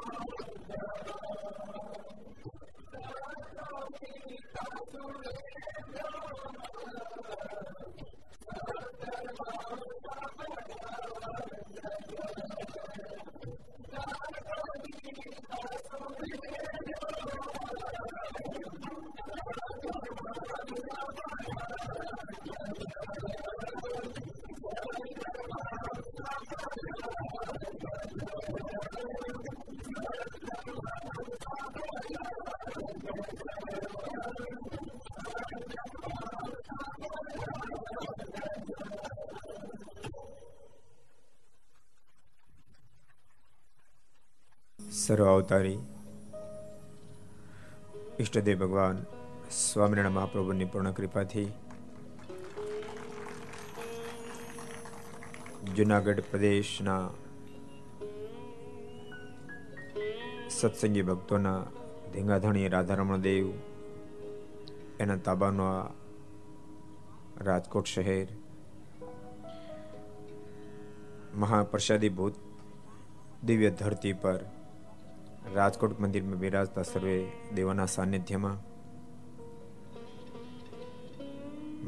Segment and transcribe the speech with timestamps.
[45.01, 45.79] સર્વ અવતારી.
[48.19, 48.97] ઈષ્ટદેવ ભગવાન,
[49.59, 51.45] સ્વામિનારાયણ મહાપ્રભુની પૂર્ણ કૃપાથી
[55.75, 57.05] જુનાગઢ પ્રદેશના
[60.49, 61.57] સત્સંગી ભક્તોના
[62.13, 63.49] ધીંગાધણી રાધારમણ દેવ,
[64.99, 65.83] એના તાબાનો આ
[67.41, 68.27] રાજકોટ શહેર,
[71.35, 72.35] મહાપ્રસાદી ભૂત,
[73.45, 74.41] દિવ્ય ધરતી પર
[75.49, 78.57] રાજકોટ મંદિરમાં બિરાજતા સર્વે દેવાના સાનિધ્યમાં.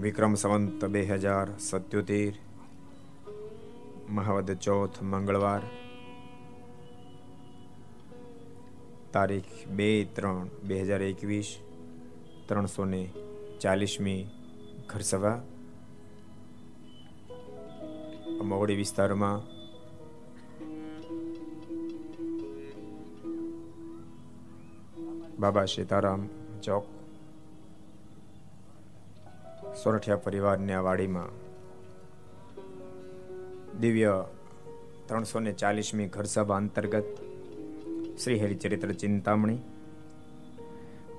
[0.02, 2.34] વિક્રમ સંવંત બે હજાર સત્યોતેર.
[4.10, 5.62] મહાવદ ચોથ મંગળવાર.
[9.14, 11.60] તારીખ બે ત્રણ બે હજાર એકવીસ,
[12.48, 13.10] ત્રણસો ને
[13.62, 14.28] ચાલીસમી
[14.88, 15.42] ઘરસભા.
[18.44, 19.53] મોવડી વિસ્તારમાં
[25.40, 26.22] બાબા સીતારામ
[26.63, 26.86] ચોક.
[29.84, 31.32] સોરઠિયા પરિવારની આ વાડીમાં
[33.82, 34.13] દિવ્ય
[35.08, 37.10] ત્રણસો ને ચાલીસમી ઘરસભા અંતર્ગત
[38.24, 39.60] Shri Haricharitra Chintamani,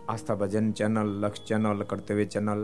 [0.09, 2.63] Aastha Bhajan channel, Laksh channel, Kartavya channel,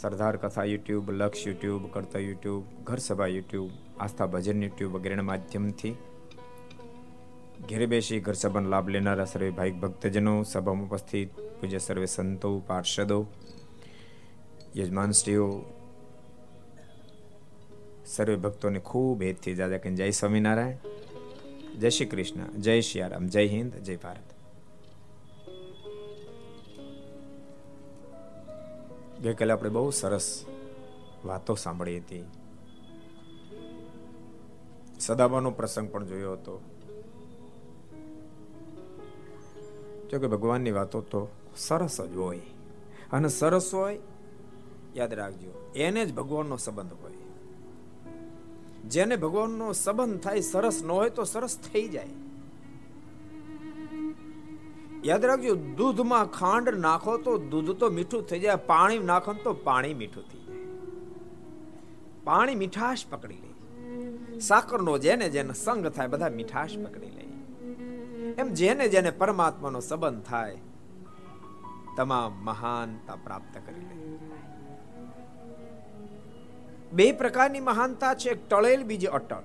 [0.00, 5.96] Sardar Katha YouTube, Laksh YouTube કરતા યુટ્યુબ ઘર સભા યુટ્યુબ, આસ્થા ભજન યુટ્યુબ વગેરેના માધ્યમથી
[7.68, 13.26] ઘેરે બેસી ઘર સભાનો લાભ લેનારા સર્વે ભાઈ ભક્તજનો, સભામાં ઉપસ્થિત પૂજ્ય સર્વે સંતો, પાર્ષદો
[14.76, 15.64] યજમાનશ્રીઓ
[18.06, 20.76] સર્વે ભક્તોને ખૂબ હેતથી જાજા કે જય સ્વામિનારાયણ,
[21.78, 24.34] જય શ્રી કૃષ્ણ, જય શ્રી રામ જય હિન્દ, જય ભારત.
[29.22, 30.44] ગઈકાલે આપણે બહુ સરસ
[31.24, 32.24] વાતો સાંભળી હતી.
[35.00, 36.60] સદાબાનો પ્રસંગ પણ જોયો હતો.
[40.10, 42.40] જો કે ભગવાનની વાતો તો સરસ જ હોય.
[43.12, 43.98] અને સરસ હોય,
[44.96, 47.12] યાદ રાખજો, એને જ ભગવાનનો સંબંધ હોય.
[48.84, 52.06] જેને ભગવાનનો સંબંધ થાય સરસ ન હોય તો સરસ થઈ જાય.
[55.04, 59.94] યાદ રાખજો, દૂધમાં ખાંડ નાખો તો દૂધ તો મીઠું થઈ જાય, પાણી નાખો તો પાણી
[59.94, 60.56] મીઠું થઈ જાય.
[62.24, 63.50] પાણી મીઠાશ પકડી લે.
[64.40, 67.13] સાકરનો જેને જેને સંગ થાય, બધા મીઠાશ પકડી લે.
[68.38, 70.58] એમ જેને જેને પરમાત્માનો સંબંધ થાય,
[71.96, 73.94] તમામ મહાનતા પ્રાપ્ત કરી લે.
[76.92, 79.42] બે પ્રકારની મહાનતા છે, એક ટળેલ, બીજી અટળ.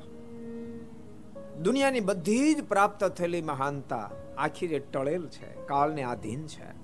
[1.61, 6.79] દુનિયાની બધી જ પ્રાપ્ત થયેલી મહાનતા આખી જે ટળેલ છે, કાળને આધીન છે.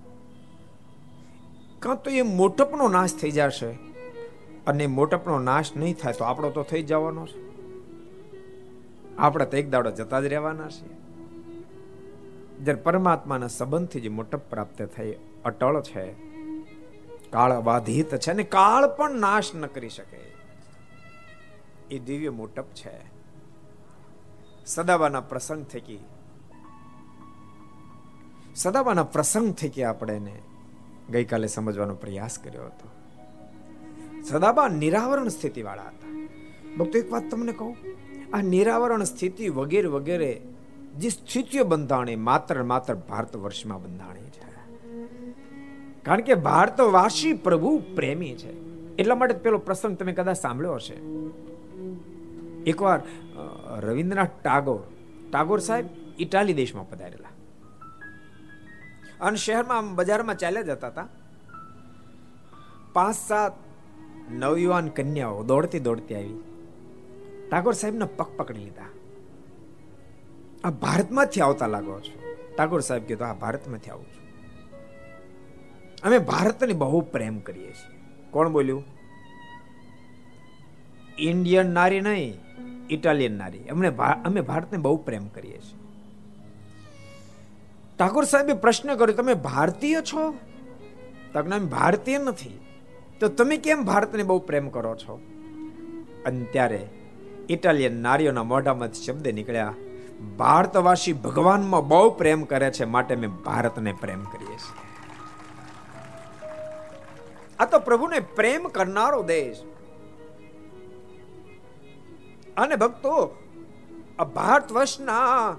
[1.80, 3.72] કાં તો એ મોટપનો નાશ થઈ જશે
[4.68, 7.46] અને મોટપનો નાશ નહીં થાય તો આપણો તો થઈ જવાનો છે.
[9.18, 11.05] આપણે તો એક દાડો જતા જ રહેવાના છીએ.
[12.64, 16.12] જ્યારે પરમાત્માના સંબંધથી જે મોટપ પ્રાપ્ત થઈ, અટળ છે
[17.30, 20.20] કાળ બાધિત છે અને કાળ પણ નાશ ન કરી શકે.
[21.92, 23.16] એ દિવ્ય મોટપ છે.
[24.66, 26.00] સદાબાના પ્રસંગ થકી
[28.56, 30.42] સદાબાના પ્રસંગ થકી આપણે એને
[31.10, 32.90] ગઈકાલે સમજવાનો પ્રયાસ કર્યો હતો.
[34.24, 36.28] સદાબા નિરાવરણ સ્થિતિ વાળા હતા.
[36.80, 37.78] ભક્તો, એક વાત તમને કહું?
[38.34, 40.42] આ નિરાવરણ સ્થિતિ વગેરે વગેરે
[40.98, 44.46] જે સ્થિતિઓ બંધાણી માત્ર માત્ર ભારત વર્ષમાં બંધાણી છે.
[46.04, 48.54] કારણ કે ભારત વાસી પ્રભુ પ્રેમી છે.
[48.96, 50.98] એટલા માટે પેલો પ્રસંગ તમે કદાચ સાંભળ્યો હશે.
[52.72, 53.00] એકવાર
[53.80, 54.82] રવિન્દ્રનાથ ટાગોર
[55.32, 55.86] ટાગોર સાહેબ
[56.20, 57.34] ઇટાલી દેશમાં પધારેલા.
[59.22, 61.08] અને શહેરમાં બજારમાં ચાલ્યા જતા હતા.
[62.94, 63.54] પાંચ સાત
[64.32, 66.40] નવયુવાન કન્યાઓ દોડતી દોડતી આવી.
[67.50, 68.95] ટાગોર સાહેબના પગ પકડી લીધા.
[70.66, 72.14] આ ભારતમાંથી આવતા લાગો છો.
[72.58, 74.24] ટાગોર સાહેબ કીધું આ ભારતમાંથી આવું છું.
[76.04, 78.00] અમે ભારતને બહુ પ્રેમ કરીએ છીએ.
[78.32, 78.84] કોણ બોલ્યું?
[81.20, 82.34] ઇન્ડિયન નારી નહીં,
[82.90, 83.64] ઇટાલિયન નારી.
[83.68, 83.92] અમને
[84.26, 85.80] અમે ભારતને બહુ પ્રેમ કરીએ છીએ.
[88.00, 90.36] ઠાકોર સાહેબે પ્રશ્ન કર્યો, તમે ભારતીય છો?
[91.34, 92.60] તક અમે ભારતીય નથી.
[93.20, 95.22] તો તમે કેમ ભારતને બહુ પ્રેમ કરો છો?
[96.26, 96.88] અને ત્યારે
[97.50, 99.74] ઇટાલિયન નારીઓના મોઢામાંથી શબ્દ નીકળ્યા
[100.22, 104.84] ભારતવાસી ભગવાનમાં બહુ પ્રેમ કરે છે, માટે અમે ભારતને પ્રેમ કરીએ છીએ.
[107.60, 109.58] આ તો પ્રભુને પ્રેમ કરનારો દેશ.
[112.58, 113.38] અને ભક્તો
[114.36, 115.56] ભારત વર્ષના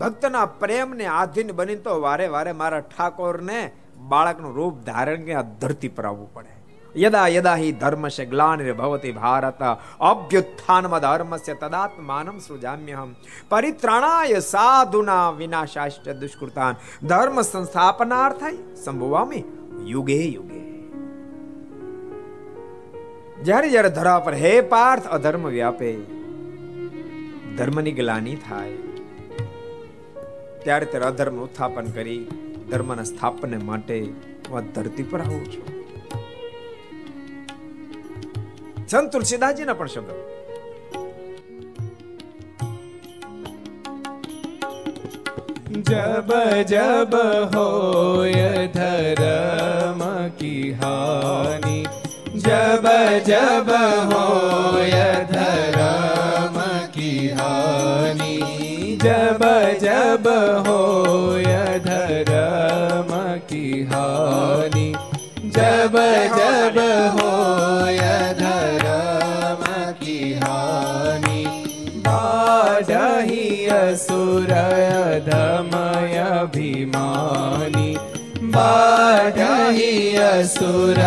[0.00, 3.70] ભક્તના પ્રેમને આધીન બની તો વારે વારે મારા ઠાકોરને
[4.08, 6.57] બાળકનું રૂપ ધારણ કે આ ધરતી પર આવવું પડે.
[6.96, 9.62] યદા યદા હિ ધર્મશે ગ્લાનિર ભવતી ભારત
[10.00, 13.14] અભ્યુત્થાનમાં ધર્મસ્ય તદાત્માનમ સૃજામ્યહમ
[13.48, 16.74] પરિત્રાણાય સાધુના વિનાશાશ્ચ દુષ્કૃતાન
[17.06, 19.44] ધર્મ સંસ્થાપનાર્થાય સંભવામી
[19.84, 20.68] યુગે યુગે
[23.44, 25.94] જ્યારે જ્યારે ધરા પર હે પાર્થ અધર્મ વ્યાપે,
[27.56, 28.72] ધર્મની ગ્લાની થાય.
[30.64, 32.26] ત્યારે ત્યારે અધર્મ ઉત્થાપન કરી
[32.70, 34.02] ધર્મના સ્થાપન માટે
[34.50, 35.77] હું ધરતી પર આવું છું.
[38.90, 40.10] સંત તુલસીદાસજીના પણ શબ્દ
[45.88, 46.30] જબ
[46.70, 47.14] જબ
[47.54, 50.00] હોય ધરમ
[50.38, 51.84] કી હાની,
[52.44, 52.86] જબ
[53.28, 53.70] જબ
[54.12, 56.56] હોય ધરમ
[56.94, 59.42] કી હાની, જબ
[59.84, 60.26] જબ
[60.66, 61.07] હોય
[73.87, 74.47] बाढ़ही असुर
[75.27, 77.95] धमय अभिमानी
[78.55, 80.97] बाढ़ही असुर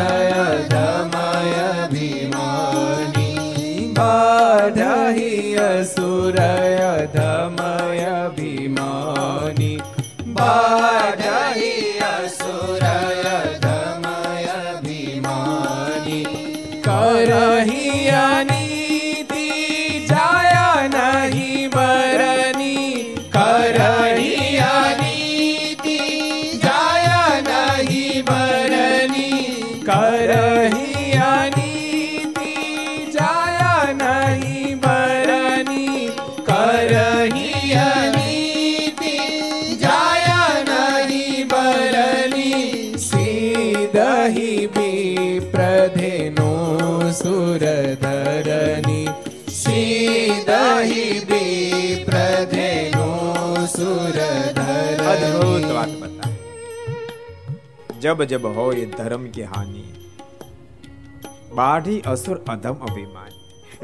[0.70, 3.28] धमय अभिमानी
[3.98, 6.38] बाढ़ही असुर
[7.16, 9.76] धमय अभिमानी
[10.38, 11.69] बाढ़ही
[58.01, 59.83] જબ જબ હોય ધર્મ કે હાનિ.
[61.53, 63.31] બાઢી અસુર અધમ અભિમાન.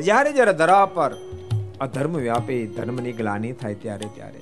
[0.01, 1.15] જ્યારે જ્યારે ધરા પર
[1.81, 4.39] અધર્મ વ્યાપે, ધર્મની ગ્લાની થાય ત્યારે ત્યારે.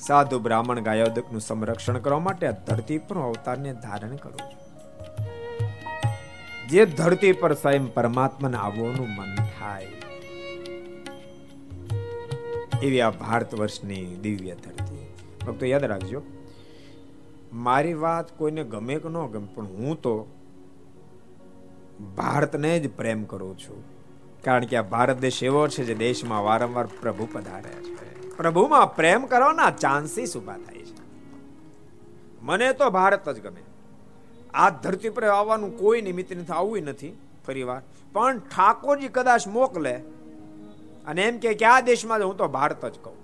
[0.00, 4.40] સાધુ બ્રાહ્મણ ગાયોદકનું સંરક્ષણ કરવા માટે ધરતી પર અવતારને ધારણ કરું
[6.68, 9.88] જે ધરતી પર સ્વયં પરમાત્માને આવવાનું મન થાય.
[12.82, 15.14] એવી આ ભારત વર્ષની દિવ્ય ધરતી.
[15.46, 16.22] ભક્તો યાદ રાખજો.
[17.52, 20.26] મારી વાત કોઈને ગમે કે ન ગમે, પણ હું તો
[22.16, 23.84] ભારતને જ પ્રેમ કરું છું.
[24.44, 28.36] કારણ કે આ ભારત દેશ એવો છે જે દેશમાં વારંવાર પ્રભુ પધારે છે.
[28.36, 31.02] પ્રભુમાં પ્રેમ કરવાના ચાન્સીસ ઊભા થાય છે.
[32.42, 33.62] મને તો ભારત જ ગમે.
[34.54, 37.16] આ ધરતી પર આવવાનું કોઈ નિમિત્ત નથી, આવવું નથી
[37.46, 37.82] ફરીવાર.
[38.12, 39.96] પણ ઠાકોરજી કદાચ મોકલે
[41.06, 43.16] અને એમ કે આ દેશમાં હું તો ભારત જ કહું.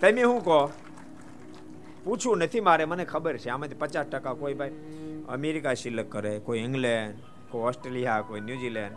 [0.00, 0.70] તમે શું કહો?
[2.04, 3.48] પૂછવું નથી મારે, મને ખબર છે.
[3.48, 4.70] આમાંથી પચાસ ટકા કોઈ ભાઈ
[5.28, 7.14] અમેરિકા સિલેક્ટ કરે, કોઈ ઇંગ્લેન્ડ,
[7.50, 8.96] કોઈ ઓસ્ટ્રેલિયા, કોઈ ન્યુઝીલેન્ડ.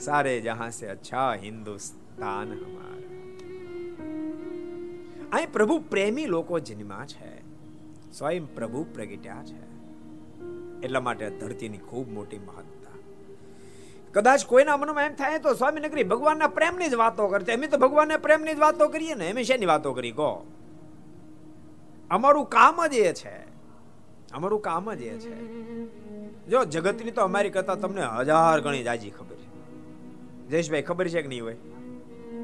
[0.00, 3.00] સારે જહાં સે અચ્છા હિન્દુસ્તાન હમારા.
[5.32, 7.40] અહીં પ્રભુ પ્રેમી લોકો જન્મા છે.
[8.12, 9.70] સ્વયં પ્રભુ પ્રગટ્યા છે.
[10.82, 12.98] એટલા માટે ધરતીની ખૂબ મોટી મહત્તા.
[14.12, 17.52] કદાચ કોઈના મનમાં એમ થાય તો સ્વામી નગરી ભગવાનના પ્રેમની જ વાતો કરશે.
[17.52, 19.30] અમે તો ભગવાનના પ્રેમની જ વાતો કરીએ ને.
[19.30, 20.10] અમે શેની વાતો કરી?
[20.10, 20.46] કહો.
[22.10, 23.50] અમારું કામ જ એ છે.
[24.32, 25.60] અમારું કામ જ એ છે.
[26.50, 29.50] જો, જગતની તો અમારી કરતા તમને હજાર ગણી જાજી ખબર છે.
[30.48, 31.56] જયેશભાઈ, ખબર છે કે નહીં હોય?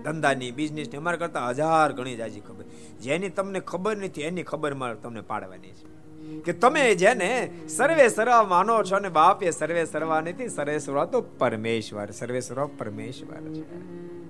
[0.04, 2.64] ધંધાની, બિઝનેસની, અમારા કરતા હજાર ગણી જાજી ખબર.
[3.00, 5.96] જેની તમને ખબર નથી, એની ખબર મારે તમને પાડવાની છે.
[6.44, 11.04] કે તમે જેને સર્વે સર્વા માનો છો અને બાપ એ સર્વે સર્વા નથી, સર્વે સર્વા
[11.04, 14.25] તો પરમેશ્વર, સર્વે સર્વા પરમેશ્વર છે.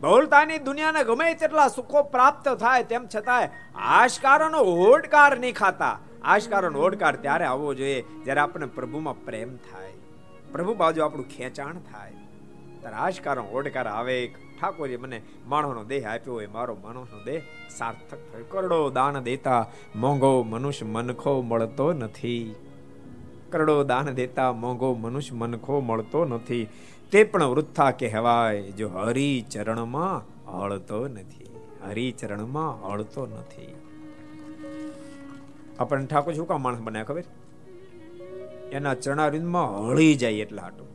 [0.00, 5.98] બહુલતાની દુનિયાને ગમે તેટલા સુખો પ્રાપ્ત થાય, તેમ છતાંય આશકારોનો હોડકાર નહીં ખાતા.
[6.22, 9.92] આશકારોનો હોડકાર ત્યારે આવવો જોઈએ જ્યારે આપણને પ્રભુમાં પ્રેમ થાય.
[10.52, 12.12] પ્રભુ બાજુ આપણું ખેંચાણ થાય.
[12.80, 14.34] ત્યારે આશકારો હોડકાર આવે.
[14.60, 17.42] ઠાકોરજી મને માણસનો દેહ આપ્યો હોય, મારો માણસનો દેહ
[17.78, 18.44] સાર્થક થયો.
[18.50, 22.54] કરોડો દાન દેતા મોંઘો મનુષ્ય મનખો મળતો નથી.
[23.52, 26.68] કરોડો દાન દેતા મોંઘો મનુષ્ય મનખો મળતો નથી.
[27.12, 31.56] તે પણ વૃથા કહેવાય, જો હરિચરણમાં હળતો નથી.
[31.88, 33.74] હરિચરણમાં હળતો નથી.
[35.78, 37.22] આપણને ઠાકોર શું કામ માણસ બન્યા ખબર?
[38.72, 40.88] એના ચરણારિંદમાં હળી જાય એટલા હાટું.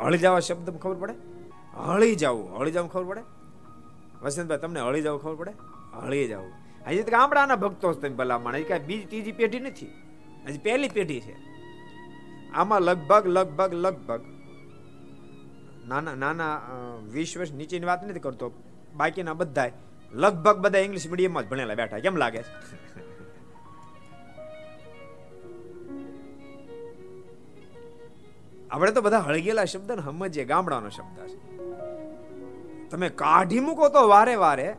[0.00, 1.14] હળી જવા શબ્દ ખબર પડે?
[1.76, 3.20] હળી જવું હળી જવું ખબર પડે?
[4.22, 5.52] વસંતભાઈ, તમને હળી જવું ખબર પડે?
[5.96, 6.52] હળી જવું.
[6.86, 9.86] હજી ગામડાના ભક્તો તમે ભલા માણે કઈ બીજી, ત્રીજી પેઢી નથી.
[10.46, 11.36] હજી પહેલી પેઢી છે.
[12.54, 14.20] આમાં લગભગ લગભગ લગભગ
[15.88, 16.54] નાના નાના
[17.12, 18.52] વીસ વર્ષ નીચેની વાત નથી કરતો.
[18.96, 19.70] બાકીના બધા
[20.12, 21.98] લગભગ બધા ઇંગ્લિશ મીડિયમમાં જ ભણેલા બેઠા.
[21.98, 22.42] કેમ લાગે?
[22.42, 22.50] છે
[28.70, 31.38] આપણે તો બધા હળગેલા શબ્દ ને સમજીએ, ગામડાનો શબ્દ છે.
[32.90, 34.76] તમે કાઢી મૂકો તો વારે વારે,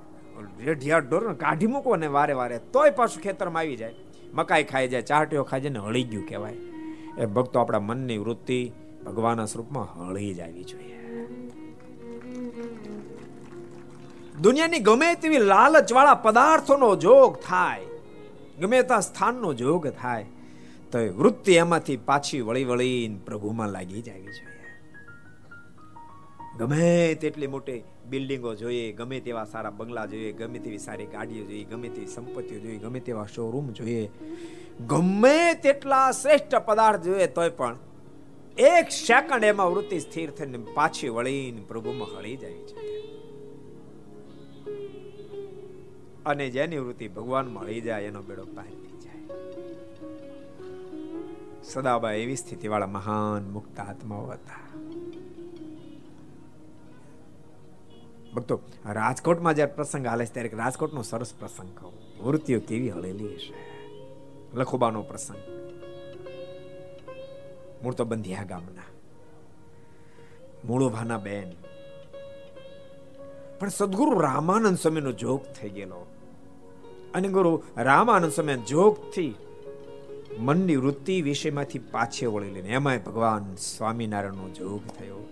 [0.65, 3.95] રેઢિયા ઢોર કાઢી મૂકો ને વારે વારે, તોય પાછું ખેતરમાં આવી જાય.
[4.33, 6.57] મકાઈ ખાઈ જાય ચાટીઓ ખાઈ જાય ને હળી ગયું કહેવાય.
[7.17, 8.59] એ ભક્તો આપણા મનની વૃત્તિ
[9.05, 10.96] ભગવાનના સ્વરૂપમાં હળી જ આવી જોઈએ.
[14.41, 17.87] દુનિયાની ગમે તેવી લાલચવાળા પદાર્થોનો જોગ થાય,
[18.59, 20.25] ગમે ત્યાં સ્થાનનો જોગ થાય,
[20.91, 24.55] તો એ વૃત્તિ એમાંથી પાછી વળી વળીને પ્રભુમાં લાગી જવી જોઈએ
[26.59, 31.65] ગમે તેટલી મોટી બિલ્ડિંગો જોઈએ, ગમે તેવા સારા બંગલા જોઈએ, ગમે તેવી સારી ગાડીઓ જોઈએ,
[31.65, 34.11] ગમે તેવી સંપત્તિઓ જોઈએ, ગમે તેવા શોરૂમ જોઈએ,
[34.87, 37.77] ગમે તેટલા શ્રેષ્ઠ પદાર્થ જોઈએ, તોય પણ
[38.57, 42.96] એક સેકન્ડ એમાં વૃત્તિ સ્થિર થઈને પાછી વળીને પ્રભુમાં હળી જાય છે.
[46.27, 48.65] અને જેની વૃત્તિ ભગવાન મળી જાય એનો બેડો પાર
[48.99, 49.11] જાય.
[51.63, 54.79] સદાબા એવી સ્થિતિ વાળા મહાન મુક્ત આત્માઓ હતા.
[58.35, 62.27] ભક્તો, રાજકોટમાં જયારે પ્રસંગ હાલે છે ત્યારે રાજકોટનો સરસ પ્રસંગ કહું.
[62.27, 63.53] વૃત્તિઓ કેવી હળેલી હશે.
[64.53, 65.37] લખોબાનો પ્રસંગ.
[67.83, 68.83] મૂળ તો બંધિયા ગામના.
[70.65, 71.51] મૂળોભાના બેન.
[73.59, 76.06] પણ સદગુરુ રામાનંદ સ્વામીનો જોગ થઈ ગયેલો
[77.17, 79.35] અને ગુરુ રામાનંદ સમય જોગથી
[80.39, 85.29] મનની વૃત્તિ વિષયમાંથી પાછે વળી લઈને એમાંય ભગવાન સ્વામિનારાયણનો જોગ થયો.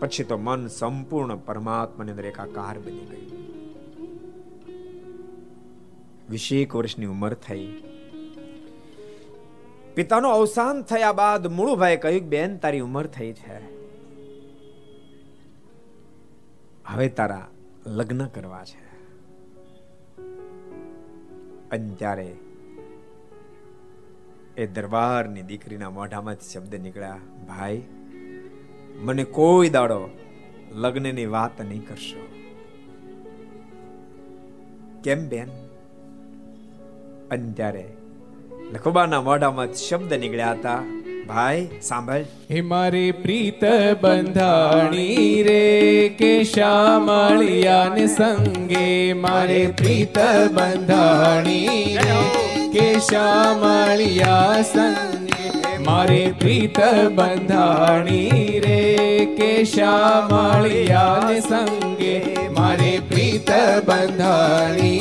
[0.00, 3.28] પછી તો મન સંપૂર્ણ પરમાત્માની અંદર એકાકાર બની ગયું.
[6.30, 7.82] વીસેક વર્ષની ઉંમર થઈ.
[9.94, 13.78] પિતાનું અવસાન થયા બાદ મૂળભાઈ કહ્યું બેન, તારી ઉંમર થઈ છે.
[16.86, 17.48] હવે તારા
[17.86, 18.87] લગ્ન કરવા છે.
[21.72, 22.36] અને
[24.56, 27.82] એ દરબારની દીકરીના મોઢામાંથી શબ્દ નીકળ્યા, ભાઈ,
[28.94, 30.10] મને કોઈ દાડો
[30.72, 32.28] લગ્નની વાત નહીં કરશો.
[35.04, 35.48] કેમ બેન?
[37.30, 37.88] અને ત્યારે
[38.72, 40.82] લખોબાના મોઢામાં શબ્દ નીકળ્યા હતા
[41.28, 42.22] ભાઈ સાંભળ.
[42.50, 43.64] હે મારી પ્રીત
[44.00, 49.12] બંધાણી રે કે શ્યામળિયાને સંગે?
[49.12, 50.18] મારે પ્રીત
[50.52, 52.18] બંધાણી રે
[52.72, 55.78] કે શ્યામળિયા સંગે?
[55.78, 56.80] મારે પ્રીત
[57.14, 58.80] બંધાણી રે
[59.38, 62.16] કે શ્યામળિયાને સંગે?
[62.58, 63.50] મારે પ્રીત
[63.84, 64.98] બંધાણી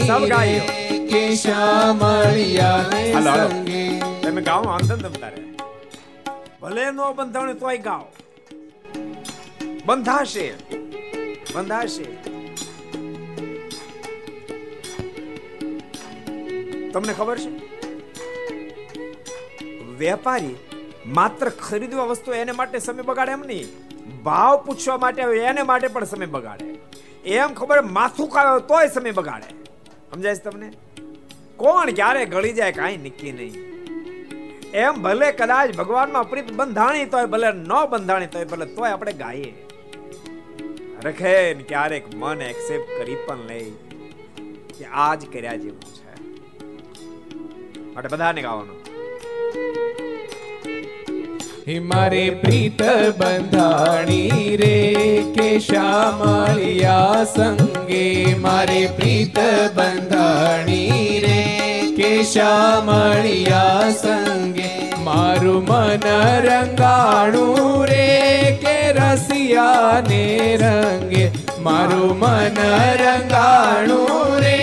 [1.09, 3.83] કે શ્યામળિયાને સંગે?
[4.21, 5.56] તમે ગાઓ આનંદ તમારે
[6.67, 8.05] ભલે નો બંધાણ તોય ગાઓ
[9.85, 10.53] બંધાશે.
[11.55, 12.03] બંધાશે.
[16.91, 17.49] તમને ખબર છે?
[19.83, 20.55] વેપારી
[21.05, 23.67] માત્ર ખરીદવા વસ્તુ એને માટે સમય બગાડે એમ નહીં.
[24.23, 26.75] ભાવ પૂછવા માટે એને માટે પણ સમય બગાડે.
[27.29, 29.63] એમ ખબર માથું ખાયો તોય સમય બગાડે.
[30.13, 30.71] સમજાય છે તમને?
[31.57, 33.76] કોણ ક્યારે ગળી જાય કાંઈ નક્કી નહીં.
[34.73, 39.53] એમ ભલે કદાચ ભગવાનમાં પ્રીત બંધાણી તોય, ભલે ન બંધાણી તોય, ભલે તોય આપણે ગાઈએ.
[41.03, 43.71] રખે ક્યારેક મન એક્સેપ્ટ કરી પણ લે
[44.79, 46.23] કે આજ કર્યા જેવું છે.
[47.93, 48.77] માટે બધાને ગાવાનું.
[51.81, 52.81] મારે પ્રીત
[53.17, 59.39] બંધાણી રે કે શ્યામળિયા સંગે મારે પ્રીત
[59.75, 64.65] બંધાણી રે કે શ્યામળિયા સંગે
[65.05, 66.03] મારું મન
[66.45, 68.09] રંગાણું રે
[68.59, 70.19] કે રસિયાને
[70.61, 71.23] રંગે
[71.59, 72.61] મારું મન
[73.01, 74.53] રંગાણું રે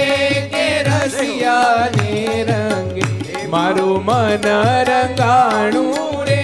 [0.54, 2.14] કે રસિયાને
[2.50, 3.10] રંગે
[3.48, 4.48] મારું મન
[4.90, 6.40] રંગાણું રે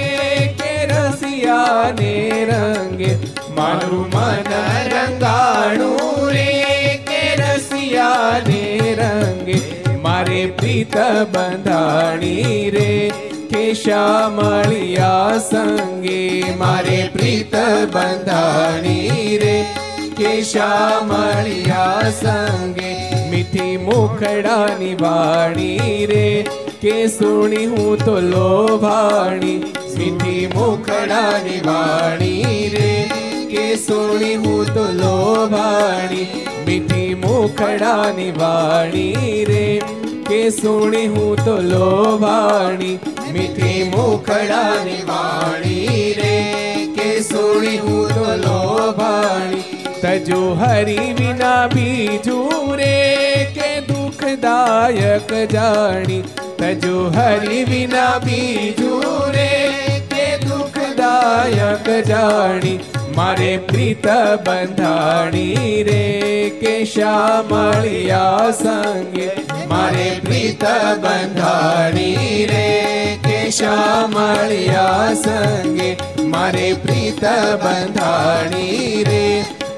[0.59, 2.15] કે રસિયાને
[2.51, 3.13] રંગે
[3.57, 4.55] મારું મન
[4.93, 6.49] રંગાણું રે
[7.07, 8.65] કે રસિયાને
[8.99, 9.70] રંગે
[10.21, 10.95] મારે પ્રીત
[11.33, 13.11] બંધાણી રે
[13.51, 16.19] કે શ્યામળિયા સંગે
[16.59, 17.55] મારે પ્રીત
[17.95, 19.55] બંધાણી રે
[20.19, 22.91] કે શ્યામળિયા સંગે
[23.31, 26.27] મીઠી મુખડાની વાણી રે
[26.83, 29.57] કે સુણી હું તો લોભાણી,
[29.99, 32.93] મીઠી મુખડાની વાણી રે
[33.51, 36.29] કે સુણી હું તો લોભાણી,
[36.67, 39.65] મીઠી મુખડાની વાણી રે
[40.31, 42.99] કે સુણી હું તો લોભાણી,
[43.33, 46.87] મીઠી મુખડાની વાણી રે.
[46.95, 49.63] કે સુણી હું તો લોભાણી
[50.03, 53.47] તજો હરી વિના બીજું રે.
[53.55, 56.23] કે દુઃખદાયક જાણી
[56.59, 59.73] તજો હરી વિના બીજું રે.
[60.11, 62.79] કે દુઃખદાયક જાણી
[63.17, 64.07] મારે પ્રીત
[64.45, 66.03] બંધાણી રે
[66.61, 69.29] કે શ્યામળિયા સંગે
[69.71, 70.65] મારે પ્રીત
[71.05, 72.67] બંધાણી રે
[73.27, 75.91] કે શ્યામળિયા સંગે
[76.29, 77.25] મારે પ્રીત
[77.65, 79.25] બંધાણી રે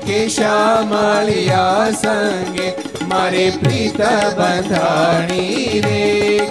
[0.03, 2.69] કે શ્યામળિયા સંગે
[3.09, 4.03] મારે પ્રીત
[4.41, 6.03] બંધાણી રે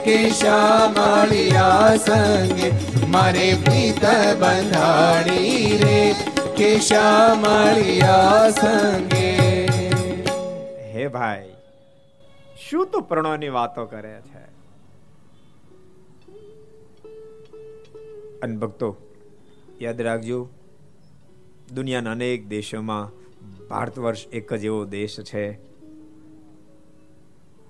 [0.05, 2.71] કે શ્યામળિયા સંગે
[6.61, 9.29] કે શ્યામળિયા સંગે
[10.93, 11.53] હે ભાઈ,
[12.69, 14.43] શું તું પ્રણવની વાતો કરે છે?
[18.39, 18.89] અને ભક્તો,
[19.81, 20.49] યાદ રાખજો,
[21.73, 23.09] દુનિયાના અનેક દેશોમાં
[23.67, 25.45] ભારત વર્ષ એક જ એવો દેશ છે,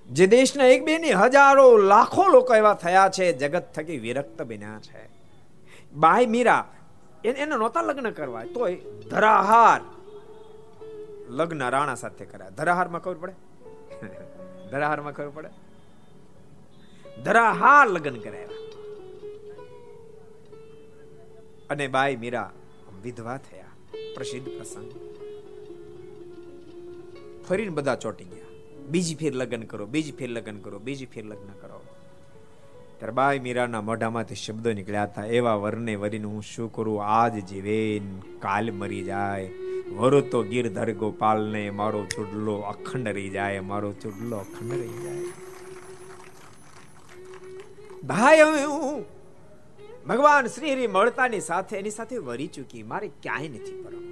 [0.09, 4.79] જે દેશના એક બે ની હજારો, લાખો લોકો એવા થયા છે, જગત થકી વિરક્ત બન્યા
[4.79, 5.09] છે.
[5.93, 6.61] બાય મીરા
[7.27, 8.43] એને નહોતા લગ્ન કરવા.
[8.43, 9.81] તોય ધરાહાર.
[11.29, 12.49] લગ્ન રાણા સાથે કર્યા.
[12.49, 13.33] ધરાહારમાં ખબર પડે?
[14.71, 15.49] ધરાહારમાં ખબર પડે?
[17.23, 18.49] ધરાહાર લગ્ન કરાયા.
[21.69, 22.51] અને બાઈ મીરા
[23.03, 23.65] વિધવા થયા.
[24.15, 24.91] પ્રસિદ્ધ પ્રસંગ.
[27.43, 28.45] ફરીને બધા ચોટી ગયા.
[28.87, 31.83] બીજી ફેર લગ્ન કરો, બીજી ફેર લગ્ન કરો, બીજી ફેર લગ્ન કરો.
[33.01, 35.25] ત્યારે બાઈ મીરાના મોઢામાંથી શબ્દો નીકળ્યા હતા.
[35.25, 37.05] એવા વરને વરીને હું શું કરું?
[37.05, 39.51] આજ જીવેન કાલ મરી જાય.
[39.91, 43.59] વરુ તો ગીરધર ગોપાલને મારો ચૂડલો અખંડ રહી જાય.
[43.59, 45.23] મારો ચૂડલો અખંડ રહી જાય.
[48.03, 49.05] ભાઈ, હવે હું
[50.07, 52.83] ભગવાન શ્રી હરિ મળતાની સાથે એની સાથે વરી ચૂકી.
[52.83, 54.07] મારે ક્યાંય નથી પરમ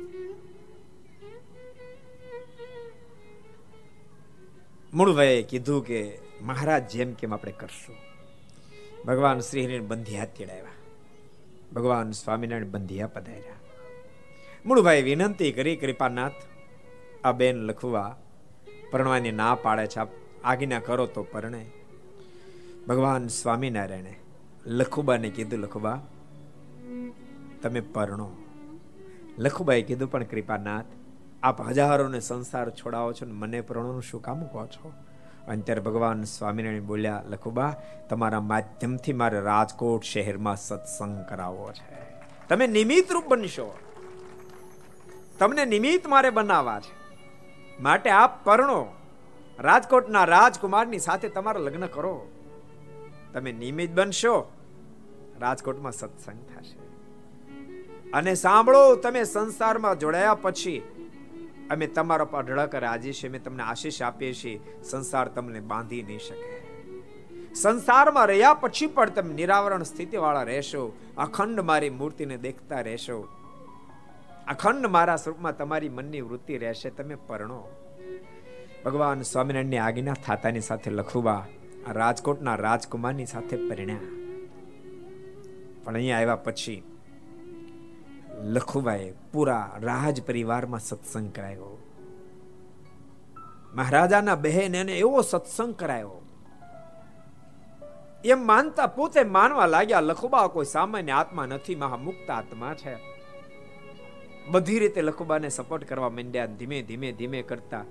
[4.93, 5.15] મૂળ
[5.49, 8.08] કીધું કે મહારાજ જેમ કેમ આપણે કરશું?
[9.05, 10.63] ભગવાન શ્રી હરિને બંધિયા તેડાવ્યા
[11.75, 13.59] ભગવાન સ્વામિનારાયણ બંધિયા પધાર્યા
[14.65, 16.31] મૂળભાઈ વિનંતી કરી, કૃપાનાથ,
[17.23, 18.17] આ બેન લખવા
[18.91, 20.07] પરણવાની ના પાડે છે.
[20.43, 21.65] આજ્ઞા કરો તો પરણે.
[22.87, 24.15] ભગવાન સ્વામિનારાયણે
[24.65, 26.01] લખુબાને કીધું, લખુબા,
[27.61, 28.31] તમે પરણો.
[29.37, 30.85] લખુબાએ કીધું, પણ કૃપાનાથ,
[31.43, 34.93] આપ હજારોને સંસાર છોડાવો છો ને મને પરણોનું શું કામ કહો છો?
[35.49, 37.75] અને ત્યારે ભગવાન સ્વામિનારાયણ બોલ્યા, લખુબા,
[38.09, 41.97] તમારા માધ્યમથી મારે રાજકોટ શહેરમાં સત્સંગ કરાવવો છે.
[42.49, 43.77] તમે નિમિત્ત રૂપ બનશો.
[45.39, 46.99] તમને નિમિત્ત મારે બનાવવા છે.
[47.81, 48.85] માટે આપ પરણો.
[49.59, 52.27] રાજકોટના રાજકુમારની સાથે તમારા લગ્ન કરો.
[53.33, 54.51] તમે નિમિત્ત બનશો.
[55.39, 56.79] રાજકોટમાં સત્સંગ થશે.
[58.11, 60.98] અને સાંભળો, તમે સંસારમાં જોડાયા પછી
[61.71, 64.59] અમે તમારા પર અઢળક રાજી છે, અમે તમને આશીષ આપીએ છીએ.
[64.83, 66.69] સંસાર તમને બાંધી નહીં શકે.
[67.55, 70.97] સંસારમાં રહ્યા પછી પણ તમે નિરાવરણ સ્થિતિવાળા રહેશો.
[71.17, 73.27] અખંડ મારી મૂર્તિને દેખતા રહેશો.
[74.47, 77.67] અખંડ મારા સ્વરૂપમાં તમારી મનની વૃત્તિ રહેશે, તમે પરણો.
[78.85, 81.45] ભગવાન સ્વામિનારાયણની આજ્ઞા થાતાની સાથે લખુબા
[81.91, 83.97] રાજકોટના રાજકુમારની સાથે પરિણ્યા.
[85.83, 86.83] પણ અહીંયા આવ્યા પછી
[88.43, 91.77] લખુબાએ પૂરા રાજ પરિવારમાં સત્સંગ કરાયો
[93.75, 96.21] મહારાજાના બહેન એને એવો સત્સંગ કરાયો
[98.25, 102.97] એમ માનતા પોતે માનવા લાગ્યા, લખુબા કોઈ સામાન્ય આત્મા નથી, મહામુક્ત આત્મા છે.
[104.51, 107.85] બધી રીતે લખુબાને સપોર્ટ કરવા માંડ્યા, ધીમે ધીમે ધીમે કરતા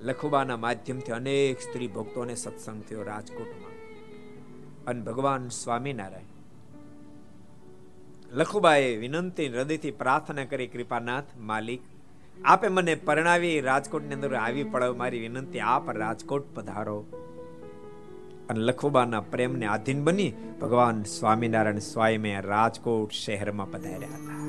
[0.00, 3.70] લખુબાના માધ્યમથી અનેક સ્ત્રી ભક્તોને સત્સંગ થયો રાજકોટમાં.
[4.84, 6.29] અને ભગવાન સ્વામિનારાયણ
[8.32, 11.82] લખુબાએ વિનંતી હૃદયથી પ્રાર્થના કરી, કૃપાનાથ, માલિક,
[12.44, 17.06] આપે મને પરણાવી રાજકોટની અંદર આવી પડે મારી વિનંતી, આપ રાજકોટ પધારો.
[18.50, 24.40] અને લખુબાના પ્રેમને આધીન બની ભગવાન સ્વામિનારાયણ સ્વામી રાજકોટ શહેરમાં પધાર્યા હતા.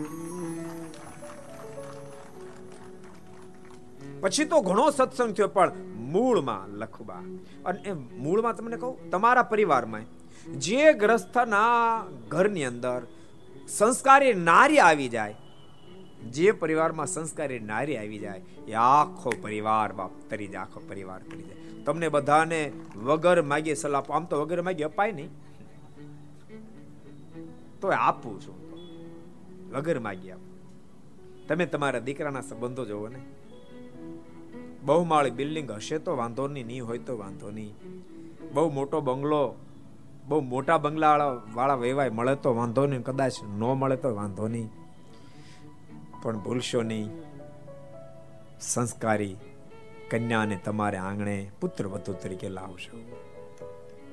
[4.22, 7.24] પછી તો ઘણો સત્સંગ થયો, પણ મૂળમાં લખુબા.
[7.66, 10.02] અને એ મૂળમાં તમને કહું, તમારા પરિવારમાં
[10.52, 13.02] જે ગ્રસ્થના ઘરની અંદર
[13.68, 15.36] સંસ્કારી નારી આવી જાય.
[16.30, 21.44] જે પરિવારમાં સંસ્કારી નારી આવી જાય, એ આખો પરિવાર બાપ તરી જાય, આખો પરિવાર તરી
[21.44, 21.84] જાય.
[21.86, 25.30] તમને બધાને વગર માગીએ સલાહ આમ તો વગર માગી અપાય નહીં.
[27.82, 28.56] તો આપું છું
[29.72, 30.52] વગર માગી આપું.
[31.48, 33.20] તમે તમારા દીકરાના સંબંધો જોવો ને.
[34.84, 37.74] બહુમાળી બિલ્ડિંગ હશે તો વાંધો નહીં નહીં હોય તો વાંધો નહીં.
[38.54, 39.56] બહુ મોટો બંગલો
[40.28, 41.16] બહુ મોટા બંગલા
[41.54, 44.70] વાળા વેવાય મળે તો વાંધો નહીં, કદાચ ન મળે તો વાંધો નહીં.
[46.24, 47.10] પણ ભૂલશો નહીં.
[48.62, 49.38] સંસ્કારી
[50.12, 52.98] કન્યાને તમારે આંગણે પુત્ર વધુ તરીકે લાવશો.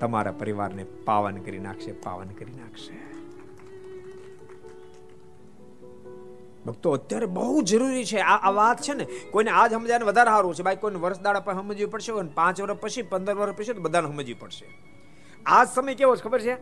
[0.00, 3.18] તમારા પરિવારને પાવન કરી નાખશે, પાવન કરી નાખશે.
[6.66, 8.18] ભક્તો, અત્યારે બહુ જરૂરી છે.
[8.18, 10.62] આ વાત છે ને, કોઈને આજ સમજાય વધારે સારું છે.
[10.62, 14.34] ભાઈ કોઈને વર્ષ દાડા પર સમજવી પડશે પાંચ વર્ષ પછી, પંદર વર્ષ પછી બધાને સમજવી
[14.34, 14.87] પડશે.
[15.48, 16.56] આ સમય કેવો છે ખબર છે?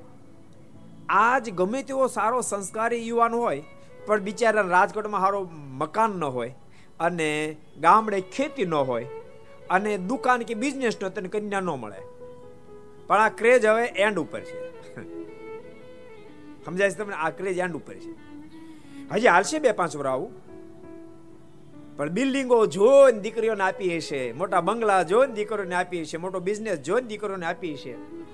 [1.08, 3.62] આજ ગમે તેવો સારો સંસ્કારી યુવાન હોય,
[4.06, 6.54] પણ બિચારા રાજકોટમાં સારો મકાન ન હોય,
[7.00, 9.06] અને ગામડે ખેતી ન હોય,
[9.70, 12.00] અને દુકાન કે બિઝનેસ નો તને કન્યા ન મળે.
[13.06, 14.76] પણ આ ક્રેજ હવે એન્ડ ઉપર છે.
[16.64, 17.14] સમજાય છે તમને?
[17.14, 18.12] આ ક્રેજ એન્ડ ઉપર છે.
[19.10, 20.30] હજી હાલશે બે પાંચ વર આવું?
[21.96, 27.08] પણ બિલ્ડિંગો જોઈને દીકરીઓને આપી હશે, મોટા બંગલા જોઈને દીકરીઓને આપી હશે, મોટો બિઝનેસ જોઈને
[27.08, 28.25] દીકરીઓને આપી હશે.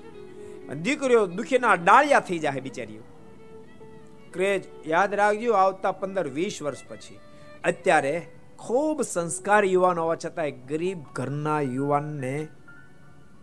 [0.81, 3.01] દીકરીઓ દુખીના ડાળિયા થઈ જાય બિચારીઓ.
[4.33, 7.19] ક્રેજ, યાદ રાખજો, આવતા પંદર, વીસ વર્ષ પછી.
[7.63, 12.47] અત્યારે ખૂબ સંસ્કાર યુવાન હોવા છતાંય ગરીબ ઘરના યુવાનને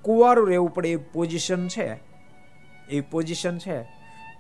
[0.03, 2.01] કુંવારું રહેવું પડે એ પોઝિશન છે.
[2.91, 3.83] એ પોઝિશન છે.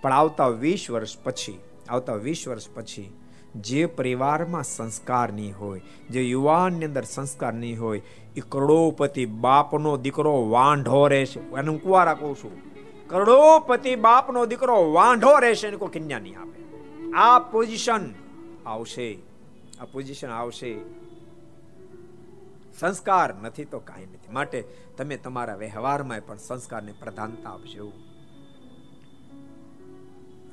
[0.02, 3.12] પણ આવતા વીસ વર્ષ પછી, આવતા વીસ વર્ષ પછી
[3.56, 8.02] જે પરિવારમાં સંસ્કાર નહીં હોય, જે યુવાનની અંદર સંસ્કાર નહીં હોય,
[8.36, 11.40] એ કરોડોપતિ બાપનો દીકરો વાંઢો રહેશે.
[11.40, 12.69] એને હું કુવારા કહું છું.
[13.10, 16.64] કરોડોપતિ બાપનો દીકરો વાંઢો રહેશે એને કોઈ કન્યા નહીં આપે.
[17.10, 18.00] આ પોઝિશન
[18.66, 19.18] આવશે.
[19.80, 20.76] આ પોઝિશન આવશે.
[22.78, 24.32] સંસ્કાર નથી તો કાંઈ નથી.
[24.32, 24.64] માટે
[24.96, 27.92] તમે તમારા વ્યવહારમાં પણ સંસ્કારને પ્રધાનતા આપજો.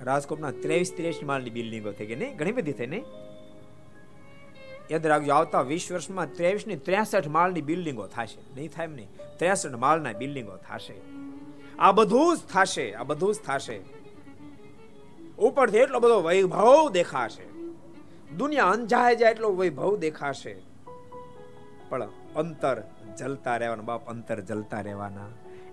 [0.01, 2.15] રાજકોટના ત્રેવીસ ત્રેવીસ માળની બિલ્ડિંગો થઈ ગઈ.
[2.15, 2.37] નહીં?
[2.37, 3.03] ઘણી બધી થઈ, નહીં?
[4.91, 8.55] યાદ રાખજો, આવતા વીસ વર્ષમાં ત્રેવીસની ત્રેસઠ માળની બિલ્ડિંગો થશે.
[8.55, 9.07] નહીં થાય નહીં.
[9.37, 11.16] ત્રેસઠ માળના બિલ્ડિંગો થશે.
[11.79, 13.79] આ બધું જ થશે, આ બધું જ થશે.
[15.39, 17.47] ઉપરથી એટલો બધો વૈભવ દેખાશે.
[18.37, 20.55] દુનિયા અંજાય જાય એટલો વૈભવ દેખાશે.
[21.89, 22.83] પણ અંતર
[23.17, 25.27] જલતા રહેવાના, બાપ અંતર જલતા રહેવાના.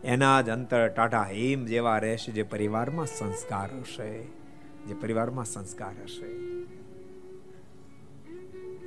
[0.04, 4.24] એના જ અંતર ટાટા હિમ જેવા રહેશે, જે પરિવારમાં સંસ્કાર હશે.
[4.86, 6.54] જે પરિવારમાં સંસ્કાર હશે.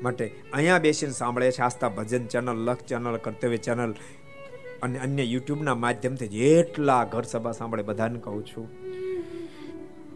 [0.02, 3.96] માટે અહીંયા બેસીને સાંભળે છે, Aastha Bhajan channel, Laksh channel, Kartavya channel.
[4.82, 8.70] અને અન્ય યુટ્યુબના માધ્યમથી જેટલા ઘર સભા સાંભળે, બધાને કહું છું.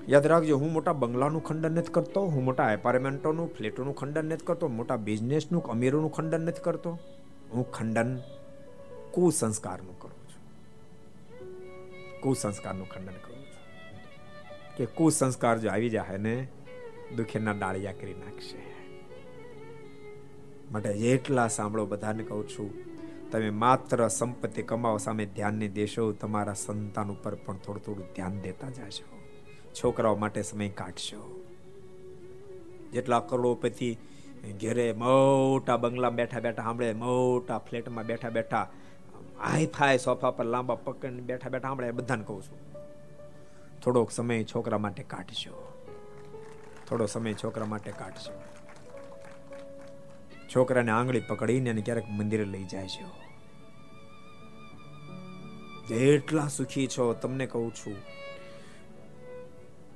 [0.10, 4.68] યાદ રાખજો, હું મોટા બંગલાનું ખંડન નથી કરતો, હું મોટા એપાર્ટમેન્ટોનું, ફ્લેટોનું ખંડન નથી કરતો,
[4.68, 7.00] મોટા બિઝનેસનું, અમીરોનું ખંડન નથી કરતો.
[7.54, 8.20] હું ખંડન
[9.12, 10.62] કુસંસ્કારનું કરું છું.
[12.22, 14.78] કુસંસ્કારનું ખંડન કરું છું.
[14.78, 16.48] કે કુસંસ્કાર જો આવી જાય ને,
[17.18, 18.76] દુખેના ડાળિયા કરી નાખશે.
[20.72, 22.92] માટે જેટલા સાંભળો, બધાને કહું છું
[23.32, 28.40] તમે માત્ર સંપત્તિ કમાવો, સામે ધ્યાન નહીં દેશો તમારા સંતાન ઉપર પણ થોડું થોડું ધ્યાન
[28.42, 29.06] દેતા જશો
[29.74, 31.22] છોકરાઓ માટે સમય કાઢશો.
[32.94, 33.90] જેટલા કરોડોપતિ
[34.62, 38.66] ઘેરે મોટા બંગલા બેઠા બેઠા સાંભળે, મોટા ફ્લેટમાં બેઠા બેઠા
[39.42, 42.60] હાઈ ફાઈ સોફા પર લાંબા પકડીને બેઠા બેઠા સાંભળે, બધાને કહું છું,
[43.82, 45.56] થોડોક સમય છોકરા માટે કાઢશો.
[46.88, 48.34] થોડો સમય છોકરા માટે કાઢશો.
[50.56, 53.06] છોકરાને આંગળી પકડીને અને ક્યારેક મંદિરે લઈ જાય છે.
[55.88, 57.96] જેટલા સુખી છો, તમને કહું છું,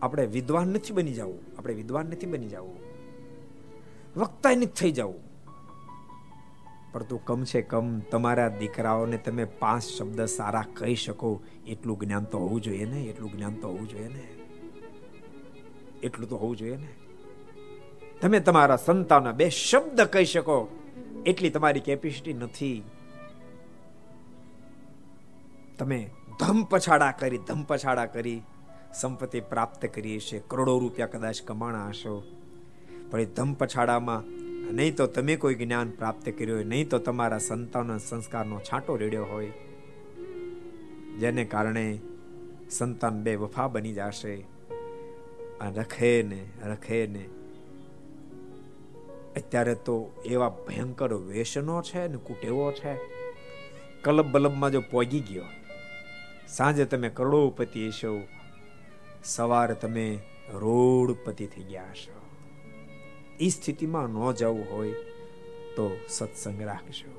[0.01, 2.79] આપણે વિદ્વાન નથી બની જવું, આપણે વિદ્વાન નથી બની જવું.
[4.17, 5.21] વક્તા નથી થઈ જવું.
[6.93, 11.41] પરંતુ કમસે કમ તમારા દીકરાઓને તમે પાંચ શબ્દ સારા કહી શકો.
[11.67, 14.27] એટલું જ્ઞાન તો હોવું જોઈએ ને, એટલું જ્ઞાન તો હોવું જોઈએ ને.
[16.03, 17.04] એટલું તો હોવું જોઈએ ને.
[18.25, 20.67] તમે તમારા સંતાનો બે શબ્દ કહી શકો.
[21.25, 22.83] એટલી તમારી કેપેસિટી નથી.
[25.79, 26.09] તમે
[26.39, 28.41] ધમ પછાડા કરી, ધમ પછાડા કરી
[28.93, 32.23] સંપત્તિ પ્રાપ્ત કરી હશે કરોડો રૂપિયા કદાચ કમાણા હશો.
[33.11, 34.23] પણ એ ધમ પછાડામાં
[34.73, 39.25] નહીં તો તમે કોઈ જ્ઞાન પ્રાપ્ત કર્યું હોય, નહીં તો તમારા સંતાનો સંસ્કારનો છાંટો રેડ્યો
[39.25, 39.51] હોય.
[41.19, 41.99] જેને કારણે
[42.69, 44.45] સંતાન બે વફા બની જશે.
[45.75, 47.25] રખે ને રખે ને
[49.35, 49.95] અત્યારે તો
[50.25, 52.93] એવા ભયંકર વેસનો છે ને કુટેવો છે.
[54.03, 55.47] કલબ બલબમાં જો પોગી ગયો,
[56.47, 58.11] સાંજે તમે કરોડોપતિ હશો,
[59.25, 60.05] સવારે તમે
[60.61, 62.17] રોડપતિ થઈ ગયા હશો.
[63.39, 64.97] એ સ્થિતિમાં ન જવું હોય
[65.75, 67.11] તો સત્સંગ રાખશો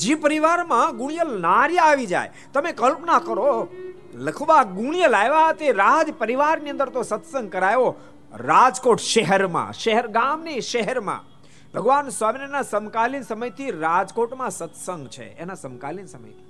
[0.00, 3.48] જે પરિવારમાં ગુણિયલ નારી આવી જાય, તમે કલ્પના કરો,
[4.26, 7.88] લખવા ગુણિયલ આવ્યા તે રાજ પરિવારની અંદર તો સત્સંગ કરાયો
[8.32, 11.24] રાજકોટ શહેરમાં, શહેર ગામની શહેરમાં,
[11.74, 15.22] ભગવાન સ્વામિનારાયણના સમકાલીન સમયથી રાજકોટમાં સત્સંગ છે.
[15.22, 16.44] એના સમકાલીન સમયથી.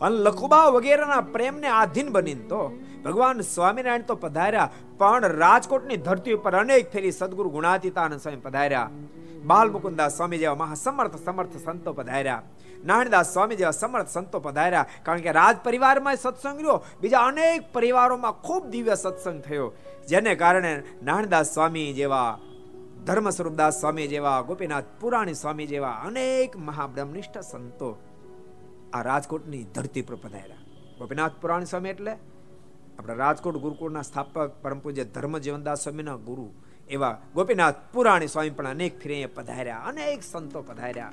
[0.00, 2.72] અને લખુબા વગેરેના પ્રેમને આધીન બનીને તો
[3.04, 8.90] ભગવાન સ્વામિનારાયણ તો પધાર્યા, પણ રાજકોટની ધરતી ઉપર અનેક ફેરી સદગુરુ ગુણાતીતાનંદ સ્વામી પધાર્યા.
[9.44, 12.42] બાલ મુકુંદા સ્વામી જેવા મહાસમર્થ, સમર્થ સંતો પધાર્યા.
[12.84, 14.86] નારાયણદાસ સ્વામી જેવા સમર્થ સંતો પધાર્યા.
[15.02, 16.84] કારણ કે રાજ પરિવારમાં સત્સંગ રહ્યો.
[17.00, 19.72] બીજા અનેક પરિવારોમાં ખૂબ દિવ્ય સત્સંગ થયો.
[20.08, 22.38] જેને કારણે નારાયણદાસ સ્વામી જેવા
[23.06, 27.98] ધર્મ સ્વરૂપદાસ સ્વામી જેવા, ગોપીનાથ પુરાણી સ્વામી જેવા અનેક મહાબ્રહ્મનિષ્ઠ સંતો
[28.92, 30.56] આ રાજકોટની ધરતી પર પધાર્યા.
[30.98, 32.12] ગોપીનાથ પુરાણી સ્વામી એટલે
[32.98, 36.52] આપણા રાજકોટ ગુરુકુળના સ્થાપક પરમ પૂજ્ય ધર્મ જીવનદાસ સ્વામીના ગુરુ
[36.88, 39.76] એવા ગોપીનાથ પુરાણી સ્વામી પણ અનેક ફિરે પધાર્યા.
[39.76, 41.12] અનેક સંતો પધાર્યા.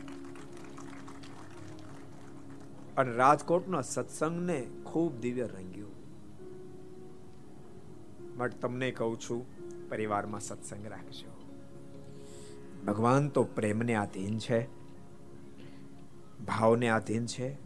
[2.97, 5.91] અને રાજકોટના સત્સંગને ખૂબ દિવ્ય રંગ્યું.
[8.37, 9.45] બટ તમને કહું છું,
[9.89, 11.31] પરિવારમાં સત્સંગ રાખજો.
[12.87, 14.67] ભગવાન તો પ્રેમને આધીન છે,
[16.45, 17.57] ભાવને આધીન છે,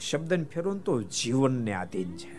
[0.00, 2.36] શબ્દને ફેરવું તો જીવનને આધીન છે.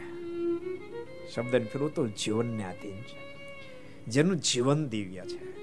[1.35, 3.27] શબ્દને ફેરવું તો જીવનને આધીન છે.
[4.05, 5.57] જેનું જીવન દિવ્ય છે,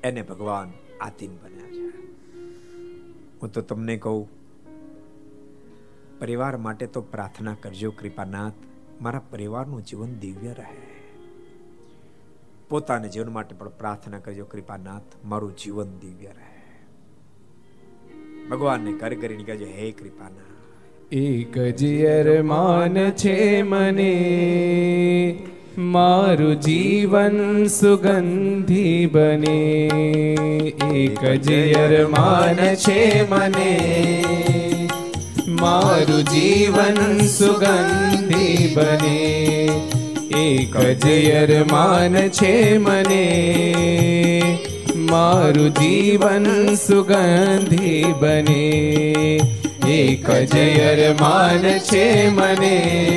[0.00, 1.51] એને ભગવાન આધીન બન્યા છે
[3.42, 4.28] હું તો તમને કહું,
[6.18, 8.52] પરિવાર માટે તો પ્રાર્થના કરજો કૃપાનાથ,
[9.00, 10.76] મારા પરિવારનું જીવન દિવ્ય રહે.
[12.68, 16.52] પોતાના જીવન માટે પણ પ્રાર્થના કરજો કૃપાનાથ, મારું જીવન દિવ્ય રહે.
[18.50, 21.12] ભગવાનને કર કરીને કહેજો, હે કૃપાનાથ.
[21.12, 24.12] એક જ અરમાન છે મને
[25.78, 29.90] મારું જીવન સુગંધી બને.
[30.94, 34.24] એક જ અરમાન છે મને.
[35.48, 39.70] મારું જીવન સુગંધી બને.
[40.36, 43.26] એક જ અરમાન છે મને.
[44.96, 48.68] મારું જીવન સુગંધી બને.
[49.88, 53.08] એક જ અરમાન છે મને.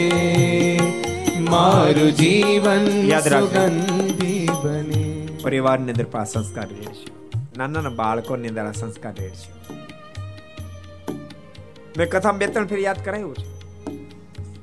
[1.50, 5.02] મારું જીવન યાદ સુગંધી બને.
[5.44, 7.06] પરિવારની અંદર આ સંસ્કાર રહેશે
[7.58, 9.50] નાના નાના બાળકોની અંદર આ સંસ્કાર રહેશે
[11.98, 13.46] મેં કથા બે ત્રણ ફેર યાદ કરાયું છે.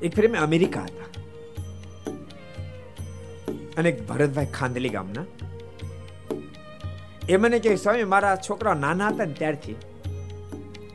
[0.02, 1.08] એક ફેર મેં અમેરિકા હતા.
[3.78, 5.24] અને ભરતભાઈ ખાંદલી ગામના.
[7.28, 9.76] એ મને કહે સ્વામી મારા છોકરા નાના હતા ને ત્યારથી.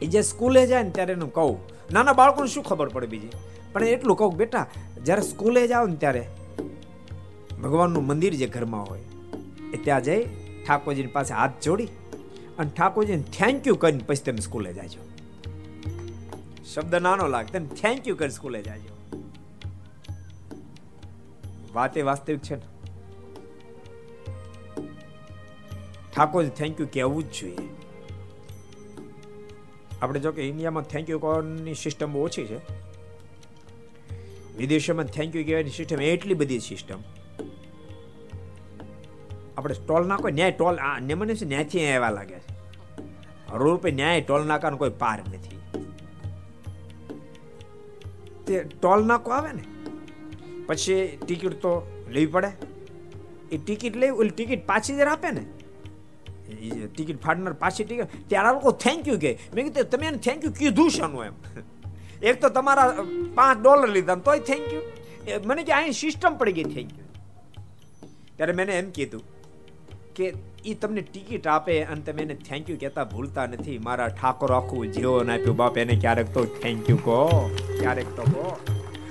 [0.01, 1.59] એ જે સ્કૂલે જાય ને ત્યારે એનું કહું.
[1.93, 3.29] નાના બાળકોને શું ખબર પડે બીજી?
[3.73, 4.65] પણ એટલું કહું બેટા
[5.05, 6.27] જ્યારે સ્કૂલે જાઓ ને ત્યારે
[7.63, 8.99] ભગવાનનું મંદિર જે ઘરમાં હોય,
[9.73, 10.23] એ ત્યાં જઈ
[10.67, 11.85] ઠાકોરજીની પાસે હાથ જોડી
[12.57, 14.99] અને ઠાકોરજીને થેન્ક યુ કરીને પછી તમે સ્કૂલે જાજો
[16.73, 18.93] શબ્દ નાનો લાગે તમે થેન્ક યુ કરી સ્કૂલે જાજો
[21.73, 22.61] વાત એ વાસ્તવિક છે ને.
[26.15, 27.69] ઠાકોરજી થેન્ક યુ કહેવું જ જોઈએ.
[30.01, 32.86] આપણે જો કે ઇન્ડિયામાં થેન્ક યુ કહેવાની સિસ્ટમ ઓછી છે.
[34.57, 37.01] વિદેશોમાં થેન્ક યુ કહેવાની સિસ્ટમ એટલી બધી સિસ્ટમ
[39.57, 40.77] આપણે ટોલ નાખો, ન્યાય ટોલ
[41.15, 42.51] મને છે ન્યાયથી આવ્યા લાગે છે.
[43.55, 45.59] રોડ ન્યાય ટોલ નાકાનો કોઈ પાર નથી.
[48.47, 49.63] તે ટોલ નાકો આવે ને,
[50.67, 51.71] પછી ટિકિટ તો
[52.09, 52.51] લેવી પડે.
[53.51, 55.43] એ ટિકિટ લઈ ઓલી ટિકિટ પાછી જરા આપે ને
[56.87, 60.53] ટિકિટ ફાડનાર પાછી ટિકિટ ત્યારે લોકો થેન્ક યુ કે મેં કીધું, તમે એને થેન્ક યુ
[60.59, 61.35] કીધું શાનું એમ?
[62.23, 63.05] એક તો તમારા
[63.35, 64.83] પાંચ ડોલર લીધા તોય થેન્ક યુ
[65.45, 67.05] મને કે અહીં સિસ્ટમ પડી ગઈ થેન્ક યુ
[68.37, 69.23] ત્યારે મેં એમ કીધું
[70.15, 70.33] કે
[70.65, 73.77] એ તમને ટિકિટ આપે અને તમે એને થેન્ક યુ કહેતા ભૂલતા નથી.
[73.77, 75.55] મારા ઠાકોર આખું જીવન આપ્યું.
[75.55, 77.19] બાપ એને ક્યારેક તો થેન્ક યુ કહો,
[77.79, 78.47] ક્યારેક તો કહો.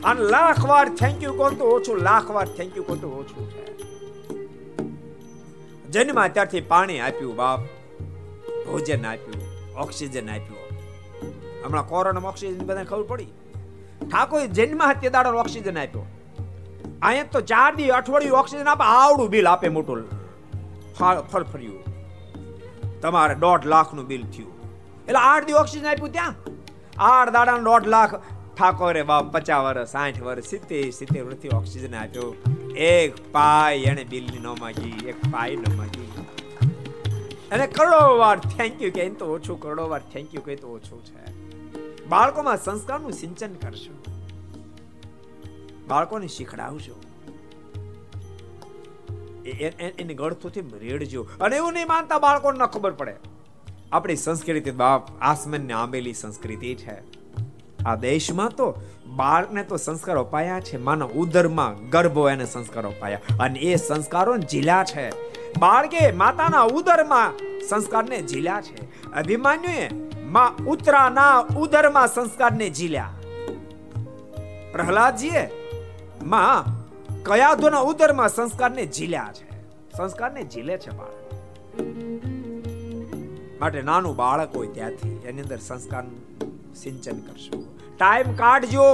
[0.05, 3.45] અને લાખ વાર થેન્ક યુ કહો તો ઓછું, લાખ વાર થેન્ક યુ કહો તો ઓછું
[3.53, 3.63] છે.
[5.93, 7.61] જન્મ ત્યારથી પાણી આપ્યું બાપ,
[8.67, 9.43] ભોજન આપ્યું,
[9.83, 10.56] ઓક્સિજન આપ્યું.
[11.67, 13.27] હમણાં કોરોનામાં ઓક્સિજન બધાને ખબર પડી.
[14.11, 16.05] ઠાકોર જન્મ તે દાડો ઓક્સિજન આપ્યો.
[17.03, 20.05] અહીંયા તો ચાર દી અઠવાડિયું ઓક્સિજન આપે, આવડું બિલ આપે મોટું.
[21.33, 21.85] ફરફર્યું
[23.01, 24.53] તમારે દોઢ લાખનું બિલ થયું.
[25.03, 26.35] એટલે આઠ દી ઓક્સિજન આપ્યું ત્યાં.
[26.99, 28.15] આઠ દાડા દોઢ લાખ.
[28.57, 32.35] ઠાકોરે બાપ પચાસ વર્ષ, સાઠ વર્ષ, સિત્તેર સિત્તેર વર્ષથી ઓક્સિજન આપ્યો.
[32.77, 36.13] એક પાય એને બિલની ન માગી, એક પાય ન માગી.
[37.53, 41.05] અને કરોડો વાર થેન્ક યુ કે તો ઓછું, કરોડો વાર થેન્ક યુ કે તો ઓછું
[41.05, 41.36] છે.
[42.09, 44.13] બાળકોમાં સંસ્કારનું સિંચન કરશો.
[45.89, 46.95] બાળકોને શીખડાવજો.
[49.99, 51.29] એને ગળથુથી રેડજો.
[51.41, 53.17] અને એવું નહીં માનતા બાળકોને ન ખબર પડે.
[53.93, 57.27] આપણી સંસ્કૃતિ બાપ આસમાનને આંબેલી સંસ્કૃતિ છે.
[57.85, 60.77] આ દેશમાં તો બાળકને તો સંસ્કાર અપાયા છે.
[60.77, 63.21] માનવ ઉદરમાં ગર્ભો એને સંસ્કારો અપાયા.
[63.41, 65.11] અને એ સંસ્કારો જીલ્યા છે.
[65.59, 67.33] બાળકે માતાના ઉદરમાં
[67.69, 69.11] સંસ્કારને જીલ્યા છે.
[69.11, 71.35] અભિમાન્યુએ માં ઉતરાના
[71.65, 73.13] ઉદરમાં સંસ્કારને જીલ્યા
[74.73, 75.45] પ્રહલાદજીએ
[76.33, 76.67] માં
[77.29, 79.47] કયાદોના ઉદરમાં સંસ્કારને જીલ્યા છે.
[79.97, 81.23] સંસ્કારને ઝીલે છે બાળક.
[83.61, 86.05] માટે નાનું બાળક હોય ત્યાંથી એની અંદર સંસ્કાર
[86.83, 87.65] સિંચન કરશું.
[87.97, 88.87] ટાઈમ કાઢજો.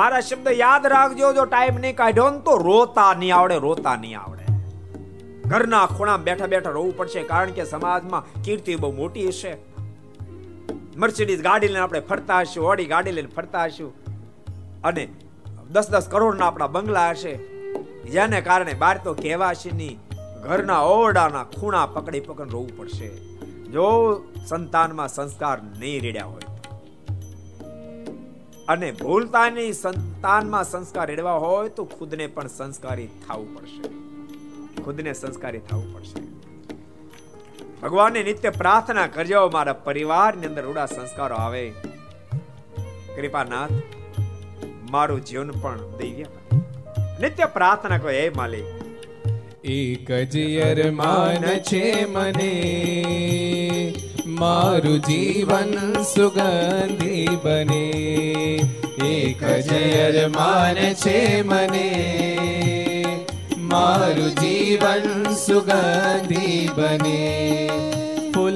[0.00, 1.32] મારા શબ્દ યાદ રાખજો.
[1.38, 4.44] જો ટાઈમ નહીં કાઢ્યો ને તો રોતા નહીં આવડે, રોતા નહીં આવડે.
[5.54, 9.56] ઘરના ખૂણા બેઠા બેઠા રોવું પડશે કારણ કે સમાજમાં કીર્તિ બહુ મોટી હશે.
[10.96, 13.92] મર્સિડીઝ ગાડી લઈને આપણે ફરતા હશું, ઓડી ગાડી લઈને ફરતા હશું.
[14.82, 15.08] અને
[15.70, 17.36] દસ દસ કરોડના આપણા બંગલા હશે.
[18.10, 19.98] જેને કારણે બાર તો કહેવાશે નહીં
[20.42, 23.08] ઘરના ઓરડાના ખૂણા પકડી પકડી રોવું પડશે.
[23.64, 26.42] જો સંતાનમાં સંસ્કાર નહીં રેડ્યા હોય.
[28.68, 33.88] અને ભૂલતાની સંતાનમાં સંસ્કાર રેડવા હોય તો ખુદને પણ સંસ્કારી થવું પડશે.
[34.82, 36.37] ખુદને સંસ્કારી થવું પડશે.
[37.82, 41.70] ભગવાનને નિત્ય પ્રાર્થના કરજો, મારા પરિવારની અંદર રૂડા સંસ્કારો આવે.
[43.16, 43.70] કૃપાનાથ,
[44.90, 46.24] મારું જીવન પણ દૈવ્ય
[47.20, 48.64] નિત્ય પ્રાર્થના કહો, હે માલિક.
[49.64, 52.54] એક જ અરમાન છે મને.
[54.26, 57.88] મારું જીવન સુગંધી બને.
[59.04, 61.88] એક જ અરમાન છે મને.
[63.58, 67.67] મારું જીવન સુગંધી બને.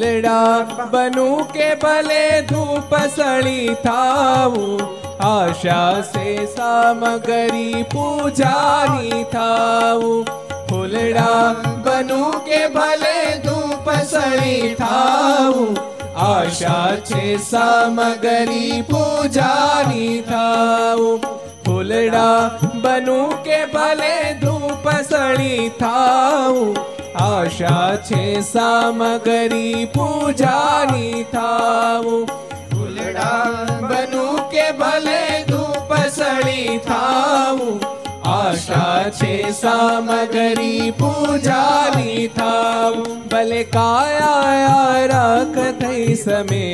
[0.03, 4.81] ફૂલડા બનું કે ભલે ધૂપ સળી થાવું
[5.25, 6.25] આશા સે
[6.55, 10.33] સામગરી પૂજાની થાવું
[10.71, 11.45] ફૂલડા
[11.87, 15.79] બનું કે ભલે ધૂપ સળી થાવું
[16.25, 21.29] આશા છે સામગરી પૂજાની થાવું
[21.65, 22.41] ફૂલડા
[22.81, 32.27] બનું કે ભલે ધૂપ સળી થાવું આશા છે સામગરી પૂજાની થાવું
[32.71, 37.81] ફૂલડા બનું કે ભલે ધૂપ સળી થાવું
[38.29, 46.65] આશા છે સામગરી પૂજાની થાવ ભલે કાયા રાખ થઈ સમે.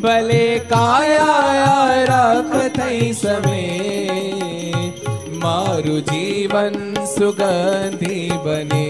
[0.00, 4.05] ભલે કાયા રાખ થઈ સમે.
[5.46, 8.84] મારું જીવન સુગંધી બને.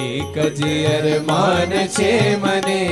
[0.00, 2.82] એક જ અરમાન છે મને.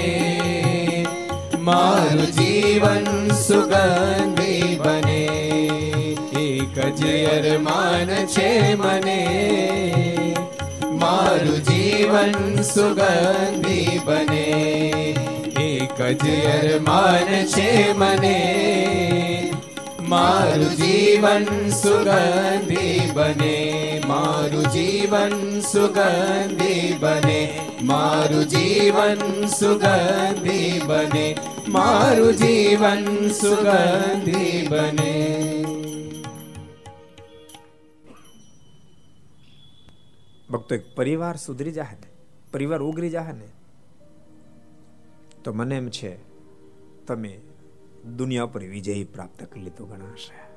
[1.58, 5.24] મારું જીવન સુગંધી બને.
[6.40, 9.22] એક જ અરમાન છે મને.
[10.84, 14.50] મારું જીવન સુગંધી બને.
[15.60, 18.60] એક જ અરમાન છે મને.
[20.08, 23.56] મારું જીવન સુગંધી બને
[24.06, 31.36] મારું જીવન સુગંધી બને મારું જીવન સુગંધી બને
[31.68, 35.14] મારું જીવન સુગંધી બને
[40.50, 42.06] ભક્તો એક પરિવાર સુધરી જાહે ને,
[42.52, 43.48] પરિવાર ઉગરી જાહે ને,
[45.44, 46.18] તો મને એમ છે,
[47.06, 47.40] તમે
[48.04, 50.54] દુનિયા પર વિજય પ્રાપ્ત કરી લીધો ગણાશે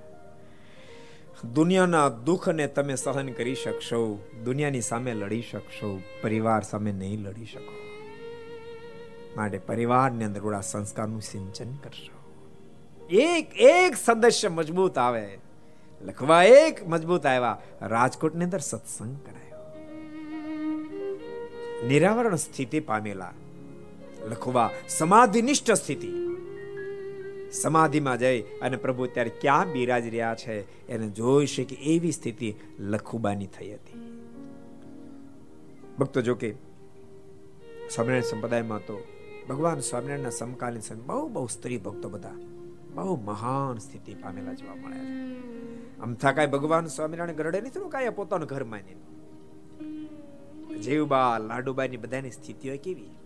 [1.54, 7.74] દુનિયાના દુઃખને તમે સહન કરી શકશો, દુનિયાની સામે લડી શકશો, પરિવાર સામે નહીં લડી શકો.
[9.36, 12.36] માટે પરિવારની અંદર થોડા સંસ્કારનું સિંચન કરશો.
[13.10, 15.40] એક એક સદસ્ય મજબૂત આવે,
[16.02, 19.74] લખવા એક મજબૂત આવ્યા, રાજકોટની અંદર સત્સંગ કરાયો.
[21.88, 23.34] નિરાવરણ સ્થિતિ પામેલા,
[24.30, 26.27] લખવા સમાધિનિષ્ઠ સ્થિતિ.
[27.52, 33.46] સમાધિમાં જઈ અને પ્રભુ ત્યારે ક્યાં બિરાજ રહ્યા છે, એને જોઈ શકે એવી સ્થિતિ લખુબાની
[33.46, 34.00] થઈ હતી.
[36.00, 36.56] ભક્તો, જો કે
[37.90, 39.04] સ્વામિનારાયણ સંપ્રદાયમાં તો
[39.50, 42.32] ભગવાન સ્વામિનારાયણના સમકાલીન સમય બહુ બહુ સ્ત્રી ભક્તો બધા
[42.96, 45.98] બહુ મહાન સ્થિતિ પામેલા જોવા મળ્યા છે.
[46.00, 48.98] અમથા કાંઈ ભગવાન સ્વામિનારાયણ ગરડે નહીં થયું કાંઈ પોતાનું ઘર માની
[50.80, 53.17] જીવબા લાડુબાઈની બધાની સ્થિતિઓ કેવી?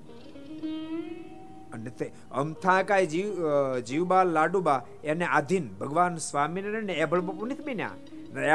[1.74, 3.34] અને તે અમથા કાંઈ જીવ
[3.80, 7.91] જીવબા લાડુબા એને આધીન ભગવાન સ્વામિનારાયણ એભળ બાપુ નથી બન્યા.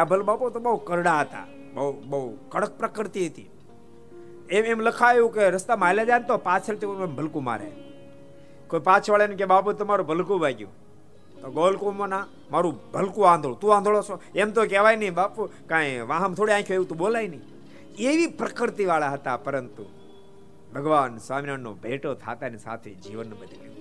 [0.01, 1.45] એભળ બાપુ તો બહુ કરડા હતા.
[1.75, 3.51] બહુ બહુ કડક પ્રકૃતિ હતી.
[4.51, 7.73] એમ એમ લખાયું કે રસ્તા હાલ્યા જાય તો પાછળથી ભલકું મારે.
[8.69, 10.73] કોઈ પાછળ કે બાપુ તમારું ભલકું વાગ્યું.
[11.43, 14.21] તો ગોલકુમના, મારું ભલકું આંધળું, તું આંધળો છો?
[14.35, 17.43] એમ તો કહેવાય નહીં બાપુ, કાંઈ વાહમ થોડી આંખ્યો એવું તો બોલાય નહીં.
[17.99, 19.85] એવી પ્રકૃતિવાળા હતા પરંતુ
[20.77, 23.75] ભગવાન સ્વામિનારાયણનો ભેટો થતાની સાથે જીવન બદલ્યું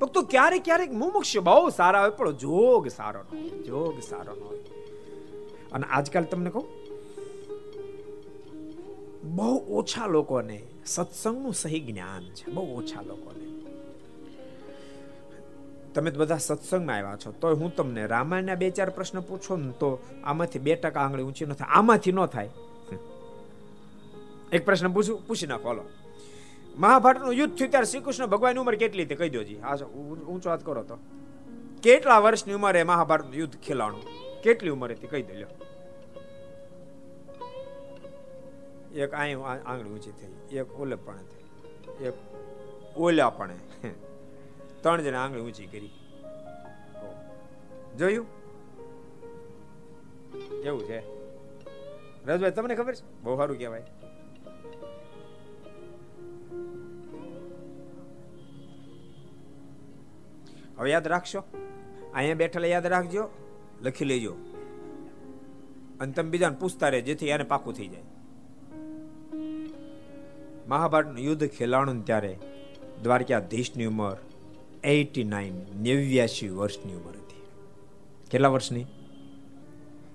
[0.00, 4.42] ભક્તો, ક્યારેક ક્યારેક મુમુક્ષ બહુ સારા હોય, પણ જોગ સારો ન હોય, જોગ સારો ન
[4.46, 4.62] હોય.
[5.72, 6.66] અને આજકાલ તમને કહું,
[9.36, 13.46] બહુ ઓછા લોકોને સત્સંગનું સહી જ્ઞાન છે, બહુ ઓછા લોકોને.
[15.94, 19.88] તમે બધા સત્સંગમાં આવ્યા છો તો હું તમને રામાયણના બે ચાર પ્રશ્ન પૂછો ને તો
[20.24, 22.50] આમાંથી બે ટકા આંગળી ઊંચી ન થાય, આમાંથી ન થાય.
[24.52, 25.84] એક પ્રશ્ન પૂછું, પૂછી નાખો, હાલો.
[26.76, 29.14] મહાભારતનું યુદ્ધ થયું ત્યારે શ્રીકૃષ્ણ ભગવાનની ઉંમર કેટલી હતી?
[29.14, 29.58] કહી દો જી.
[29.60, 30.98] આ ઊંચો વાત કરો તો.
[31.82, 34.02] કેટલા વર્ષની ઉંમરે મહાભારત યુદ્ધ ખેલાણું?
[34.42, 35.06] કેટલી ઉંમર હતી?
[35.06, 35.48] કહી દો, લ્યો.
[38.94, 40.56] એક અહીં આંગળી ઊંચી થઈ.
[40.56, 42.04] એક ઓલે પણ થઈ.
[42.04, 42.14] એક
[42.96, 43.50] ઓલા પણ
[44.80, 45.90] ત્રણ જણા આંગળી ઊંચી કરી.
[47.98, 48.26] જોયું?
[50.62, 50.98] કેવું છે.
[52.26, 53.22] રજભાઈ, તમને ખબર છે?
[53.22, 53.84] બહુ સારું કહેવાય.
[60.78, 61.44] હવે યાદ રાખશો.
[62.14, 63.28] અહીંયા બેઠેલા યાદ રાખજો,
[63.82, 64.36] લખી લેજો.
[66.00, 68.02] અને તમે બીજાને પૂછતા રહે જેથી એને પાકું થઈ જાય.
[70.68, 72.38] મહાભારતનું યુદ્ધ ખેલાણું ત્યારે
[73.02, 74.16] દ્વારકાધીશની ઉંમર
[74.84, 77.42] એટી નાઇન નેવ્યાસી વર્ષની ઉંમર હતી.
[78.30, 78.86] કેટલા વર્ષની?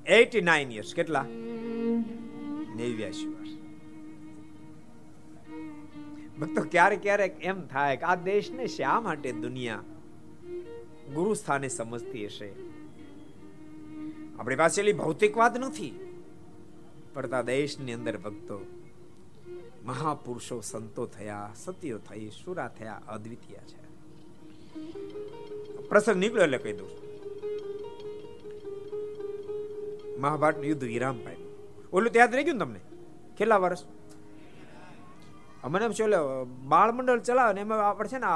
[0.05, 1.25] એટી નાઇન યર્સ, કેટલા?
[2.75, 3.49] નેવ્યાસી વર્ષ.
[6.39, 9.83] ભક્તો, ક્યારેક ક્યારેક એમ થાય કે આ દેશને શા માટે દુનિયા
[11.13, 12.49] ગુરુ સ્થાને સમજતી હશે.
[14.39, 15.91] આપણી પાસે એલી ભૌતિકવાદ નથી.
[17.13, 18.57] પડતા દેશની અંદર ભક્તો,
[19.85, 23.81] મહાપુરુષો સંતો થયા સત્યો થઈ, સુરા થયા, અદ્વિતીય છે.
[25.89, 26.89] પ્રસંગ નીકળ્યો એટલે કહી દઉં.
[30.21, 31.49] મહાભારત યુદ્ધ વિરામ પામ્યું
[31.93, 32.79] ઓલું યાદ રહી ગયું તમને?
[33.37, 33.83] કેટલા વર્ષ?
[35.63, 36.05] મને એમ છે
[36.67, 38.29] બાળ મંડળ ચલાવે ને એમાં આપણે છે ને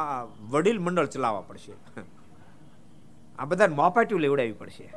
[0.49, 1.73] વડીલ મંડળ ચલાવવા પડશે.
[3.39, 4.93] આ બધા મોપાટ્યું લેવડાવી પડશે.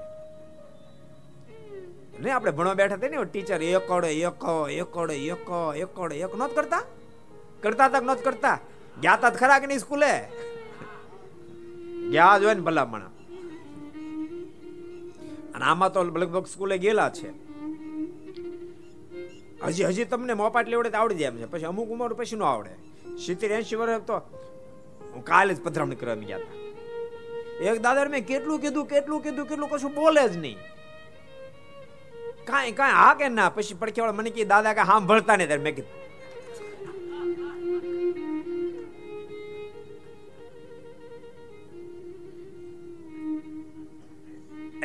[2.20, 6.84] નહીં, આપણે ભણવા બેઠા હતા ને ટીચર એકડ એક એકડ એક એકડ એક નોત કરતા?
[7.62, 8.60] કરતા તક નોત કરતા?
[9.02, 10.28] ગયા તા ખરા કે નહીં સ્કૂલે?
[12.10, 13.00] ગયા જ હોય ને ભલામણ.
[15.54, 17.30] અને આમાં તો લગભગ સ્કૂલે ગયેલા છે.
[19.62, 21.44] હજી હજી તમને મોપાટ લેવડે આવડી જાય એમ છે.
[21.44, 22.70] પછી અમુક ઉંમર પછી ન આવડે.
[23.26, 24.16] સિત્તેર એંશી વર્ષ તો
[25.14, 26.67] હું કાલે જ પધરામણી કરવા ગયા હતા
[27.60, 30.58] એક દાદા મેં કેટલું કીધું કેટલું કીધું, કેટલું કશું બોલે જ નહીં.
[32.46, 33.48] કાંઈ કાંઈ હા કે ના?
[33.48, 36.06] પછી પડખેવાળા મને કે દાદા કે સાંભળતા નહીં ત્યારે મેં કીધું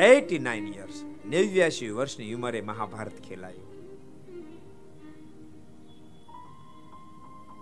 [0.04, 3.70] એટી નાઇન યર્સ નેવ્યાસી વર્ષની ઉંમરે મહાભારત ખેલાયું.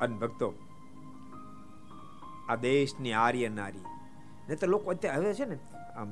[0.01, 0.53] અન ભક્તો,
[2.49, 3.90] આ દેશની આર્ય નારી
[4.51, 5.57] ને તો લોકો અત્યારે હવે છે ને,
[5.95, 6.09] આમ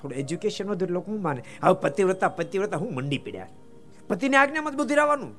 [0.00, 1.42] થોડું એજ્યુકેશન વધુ લોકો હું માને.
[1.62, 3.48] હવે પતિવ્રતા પતિવ્રતા હું મંડી પડ્યા.
[4.08, 5.32] પતિની આજ્ઞામાં જ બધું રહેવાનું.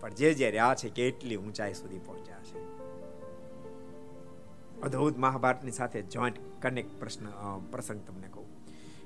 [0.00, 2.58] પણ જે જે રહ્યા છે કેટલી ઊંચાઈ સુધી પહોંચ્યા છે.
[4.82, 7.24] અદ્ભુત મહાભારતની સાથે જોઈન્ટ કનેક્ટ પ્રશ્ન
[7.70, 8.46] પ્રસંગ તમને કહું.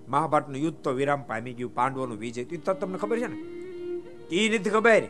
[0.08, 3.38] મહાભારતનું યુદ્ધ તો વિરામ પામી ગયું, પાંડવોનું વિજય તો તમને ખબર છે ને?
[4.30, 5.04] એ નથી ખબર.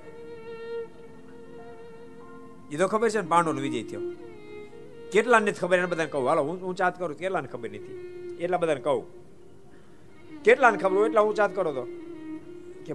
[2.73, 4.03] એ તો ખબર છે ને, પાંડવોનો વિજય થયો.
[5.15, 5.77] કેટલા નથી ખબર?
[5.81, 7.97] એને બધાને કહું, હાલો, હું હું ચાત કરું, કેટલાને ખબર નથી?
[8.43, 9.05] એટલા બધાને કહું.
[10.47, 11.85] કેટલાને ખબર એટલા હું ચાત કરો તો?
[12.87, 12.93] કે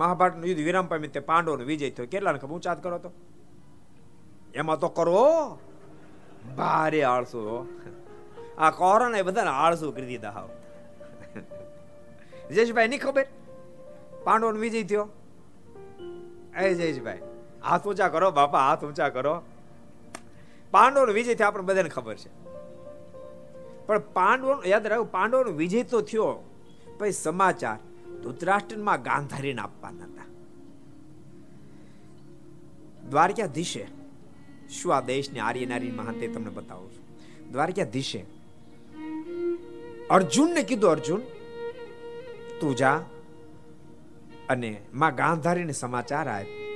[0.00, 2.06] મહાભારતનું યુદ્ધ વિરામ પામી તે પાંડવોનો વિજય થયો.
[2.12, 3.10] કેટલાને ખબર હું ચાત કરો તો?
[4.60, 5.24] એમાં તો કરો.
[6.58, 7.38] ભારે આળસુ
[8.58, 10.48] આ કોરોના એ બધાને આળસુ કરી દીધા હાવ
[12.54, 13.26] જયેશભાઈ, નહીં ખબર?
[14.26, 15.04] પાંડવોનો વિજય થયો.
[16.62, 17.22] એ જયેશભાઈ,
[17.66, 19.34] હાથ ઊંચા કરો, બાપા, હાથ ઊંચા કરો.
[20.70, 22.30] પાંડવોનો વિજય થયો આપણે બધાને ખબર છે.
[23.86, 26.44] પણ પાંડવો યાદ રાખો, પાંડવોનો વિજય તો થયો
[26.98, 27.78] પછી સમાચાર
[28.22, 30.26] ધૃતરાષ્ટ્રમાં ગાંધારીને આપવાના હતા.
[33.10, 33.86] દ્વારકાધીશે,
[34.70, 37.04] શું આ દેશની આર્ય નારી મહાન તે તમને બતાવું છું.
[37.52, 38.24] દ્વારકાધીશે,
[40.10, 41.20] અર્જુનને કીધું, અર્જુન,
[42.60, 42.96] તું જા
[44.48, 46.67] અને માં ગાંધારીને સમાચાર આપ.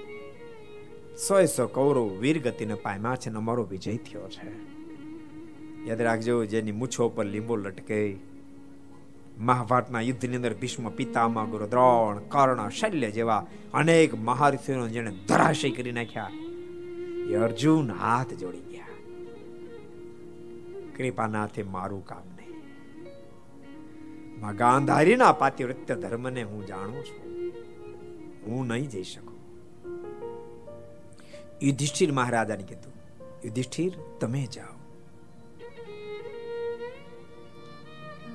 [1.17, 4.73] સો સો કૌરવ વીરગતિને પામ્યા છે ને અમારો વિજય થયો છે.
[5.87, 8.17] યાદ રાખજો, જેની મૂછો પર લીંબો લટકે.
[9.39, 15.93] મહાભારતના યુદ્ધની અંદર ભીષ્મ પિતામાં ગુરુ દ્રોણ કર્ણ, શલ્ય જેવા અનેક મહારથીઓને જેને ધરાશય કરી
[15.93, 16.31] નાખ્યા.
[17.31, 18.85] એ અર્જુન હાથ જોડી ગયા.
[20.97, 22.63] કૃપાનાથે મારું કામ નહીં.
[24.41, 27.53] મા ગાંધારીના પાતિવૃત્ય ધર્મને હું જાણું છું.
[28.47, 29.32] હું નહીં જઈ શકું.
[31.63, 32.95] યુધિષ્ઠિર મહારાજાને કીધું
[33.43, 34.77] યુધિષ્ઠિર તમે જાઓ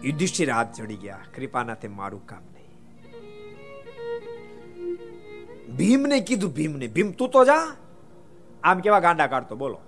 [0.04, 2.74] યુધિષ્ઠિર હાથ ચડી ગયા કૃપાનાથે મારું કામ નહીં
[5.78, 7.66] ભીમને કીધું ભીમને ભીમ તું તો જા
[8.64, 9.80] આમ કેવા ગાંડા કાઢતો બોલો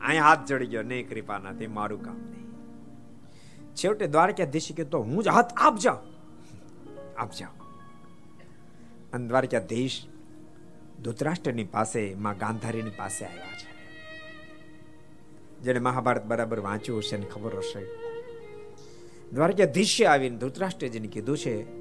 [0.00, 2.46] અહીંયા હાથ ચડી ગયો નહીં કૃપાનાથે મારું કામ નહીં
[3.74, 6.02] છેવટે દ્વારકાધીશ કે તો હું જ હાથ આપ જાઉં
[7.16, 7.54] આપ જાઓ
[9.12, 9.98] અને દ્વારકાધીશ
[11.02, 13.70] ધૃતરાષ્ટ્રની પાસે, માં ગાંધારીની પાસે આવ્યા છે.
[15.62, 17.86] જેને મહાભારત બરાબર વાંચ્યું હશે ને ખબર હશે.
[19.32, 21.76] દ્વારકાધીશે આવીને ધૃતરાષ્ટ્રજીને કીધું છે,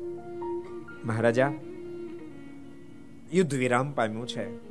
[1.04, 1.54] મહારાજા,
[3.34, 4.70] યુદ્ધ વિરામ પામ્યું છે.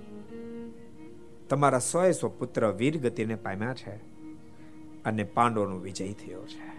[1.49, 3.97] તમારા સો સો પુત્ર વીર ગતિને પામ્યા છે
[5.05, 6.79] અને પાંડવોનો વિજય થયો છે.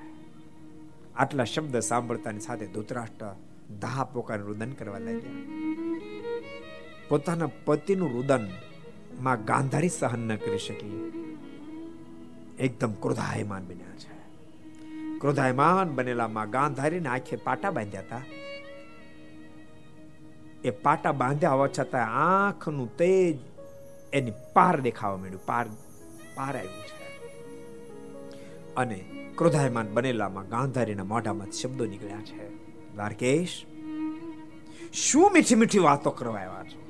[1.15, 3.36] આટલા શબ્દ સાંભળતાની સાથે ધૃતરાષ્ટ્ર
[3.80, 5.32] દા પોકાર રુદન કરવા લાગ્યા.
[7.10, 11.14] પોતાના પતિનું રુદનમાં ગાંધારી સહન ન કરી શકી
[12.60, 14.14] એકદમ ક્રોધાયમાન બન્યા છે.
[15.20, 18.22] ક્રોધાયમાન બનેલા માં ગાંધારીને આંખે પાટા બાંધ્યા હતા.
[20.64, 23.38] એ પાટા બાંધ્યા હોવા છતાં આંખનું તેજ
[24.14, 25.45] એની પાર દેખાવા માંડ્યું.
[25.45, 25.66] પાર
[26.36, 26.99] પાર આવ્યું છે.
[28.76, 29.05] અને
[29.36, 32.49] ક્રોધાયમાન બનેલામાં ગાંધારીના મોઢામાં શબ્દો નીકળ્યા છે.
[32.95, 33.66] દ્વારકેશ,
[34.93, 36.89] શું મીઠી મીઠી વાતો કરવા આવ્યા છો?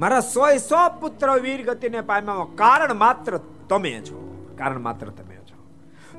[0.00, 3.36] મારા સોય સો પુત્ર વીર ગતિને પામ્યા કારણ માત્ર
[3.68, 4.48] તમે છો.
[4.58, 5.58] કારણ માત્ર તમે છો.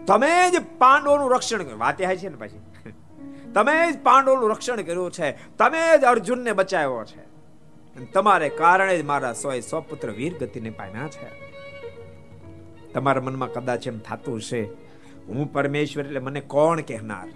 [0.05, 1.79] તમે જ પાંડવોનું રક્ષણ કર્યું.
[1.79, 2.61] વાત છે ને પછી?
[3.53, 5.55] તમે જ પાંડવોનું રક્ષણ કર્યું છે.
[5.57, 7.31] તમે જ અર્જુનને બચાવ્યો છે.
[8.05, 11.29] તમારે કારણે જ મારા સોય સો પુત્ર વીર ગતિને પામ્યા છે.
[12.93, 14.63] તમારા મનમાં કદાચ એમ થતું હશે,
[15.27, 17.27] હું પરમેશ્વર એટલે મને કોણ કહેનાર?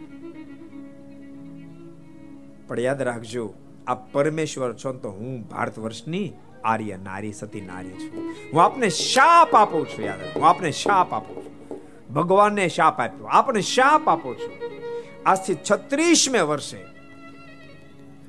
[2.68, 3.54] પણ યાદ રાખજો
[3.88, 6.34] આ પરમેશ્વર છો તો હું ભારત વર્ષની
[6.64, 8.36] આર્ય નારી, સતી નારી છું.
[8.54, 11.80] હું આપને શાપ આપું છું, યાદ હું આપને શાપ આપું છું.
[12.14, 13.26] ભગવાનને શાપ આપ્યો.
[13.26, 14.52] આપને શાપ આપો છું.
[15.26, 16.86] આજથી છત્રીસમે વર્ષે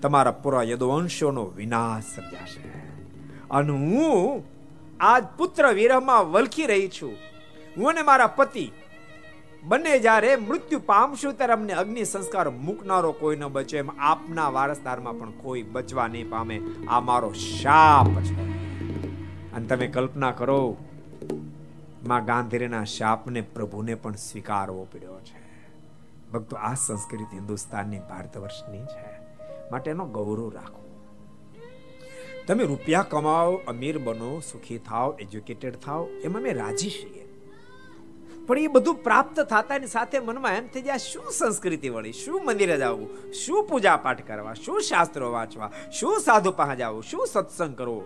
[0.03, 2.69] તમારા પૂરા યદુવંશોનો વિનાશ સર્જાશે
[3.51, 4.45] અને હું
[5.01, 7.17] આજ પુત્ર વિરહમાં વલખી રહી છું.
[7.77, 8.73] હું અને મારા પતિ
[9.67, 15.19] બંને જ્યારે મૃત્યુ પામશું ત્યારે અમને અગ્નિ સંસ્કાર મૂકનારો કોઈ ન બચે એમ આપના વારસદારમાં
[15.19, 16.61] પણ કોઈ બચવા નહીં પામે.
[16.89, 18.41] આ મારો શાપ છે.
[19.53, 20.77] અને તમે કલ્પના કરો,
[22.07, 25.69] માં ગાંધીના શાપને પ્રભુને પણ સ્વીકારવો પડ્યો છે.
[26.31, 29.21] ભક્તો, આ સંસ્કૃતિ હિન્દુસ્તાનની ભારત વર્ષની છે.
[29.71, 31.01] માટે એનો ગૌરવ રાખો.
[32.47, 37.26] તમે રૂપિયા કમાઓ, અમીર બનો, સુખી થાઓ, એજ્યુકેટેડ થાઓ, એમાં મેં રાજી છીએ.
[38.47, 42.13] પણ એ બધું પ્રાપ્ત થતાની સાથે મનમાં એમ થઈ જાય, શું સંસ્કૃતિ વળી?
[42.13, 43.33] શું મંદિરે જવું?
[43.33, 44.55] શું પૂજા પાઠ કરવા?
[44.55, 45.73] શું શાસ્ત્રો વાંચવા?
[45.93, 47.03] શું સાધુ પાસે જવું?
[47.03, 48.05] શું સત્સંગ કરવો?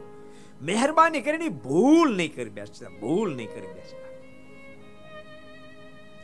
[0.63, 4.09] મહેરબાની કરીને ભૂલ નહીં કરી બેસતા, ભૂલ નહીં કરી બેસતા.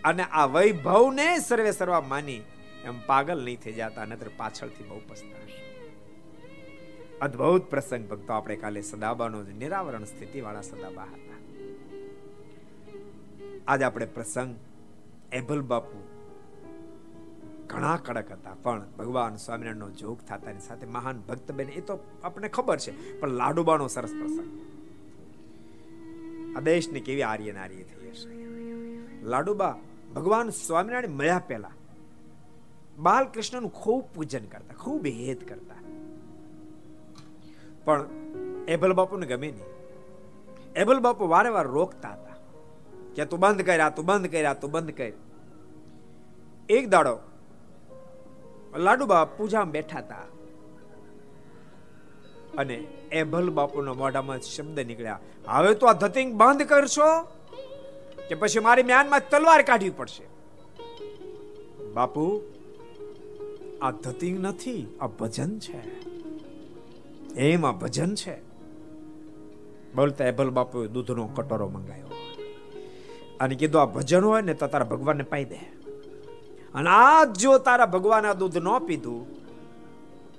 [0.04, 2.42] અને આ વૈભવને સર્વે સર્વા માની
[2.84, 5.62] એમ પાગલ નહીં થઈ જતા નતર પાછળથી બહુ પસ્તાશે.
[7.20, 11.26] અદ્ભુત પ્રસંગ ભક્તો, આપણે કાલે સદાબાનો નિરાવરણ સ્થિતિવાળા સદાબા હતા
[13.68, 14.56] આજ આપણે પ્રસંગ
[15.32, 16.02] એભલ બાપુ.
[17.66, 22.48] ઘણા કડક હતા, પણ ભગવાન સ્વામિનારાયણનો જોગ થતાની સાથે મહાન ભક્ત બેન એ તો આપણને
[22.48, 24.50] ખબર છે, પણ લાડુબાનો સરસ પ્રસંગ.
[26.56, 28.28] આ દેશની કેવી આર્ય નારી થઈ હશે.
[29.22, 29.78] લાડુબા
[30.14, 31.70] ભગવાન સ્વામિનારાયણ મળ્યા પહેલા
[32.98, 35.74] બાલકૃષ્ણનું ખૂબ પૂજન કરતા, ખૂબ હેત કરતા.
[37.84, 38.08] પણ
[38.68, 39.76] એભલ બાપુને ગમે નહીં.
[40.76, 42.26] એબલ બાપુ વારે વાર રોકતા હતા.
[43.16, 45.12] કે તું બંધ કર્યા તું બંધ કર્યા તું બંધ કર.
[46.68, 47.18] એક દાડો
[48.76, 50.16] લાડુબા પૂજામાં બેઠા હતા.
[52.58, 52.74] અને
[53.12, 55.20] એભલ બાપુના મોઢામાં શબ્દ નીકળ્યા.
[55.48, 57.22] હવે તો આ ધતિંગ બંધ કરશો
[58.28, 60.24] કે પછી મારી મ્યાનમાં તલવાર કાઢવી પડશે?
[61.94, 62.42] બાપુ,
[63.82, 66.00] આ ધતિંગ નથી, આ ભજન છે.
[67.34, 68.40] એમ આ ભજન છે.
[69.94, 72.15] બોલતા એભલ બાપુએ દૂધનો કટોરો મંગાવ્યો.
[73.41, 75.59] અને કીધું, આ ભજન હોય ને તો તારા ભગવાનને પાઈ દે.
[76.74, 79.22] અને આજ જો તારા ભગવાન આ દૂધ ન પીધું,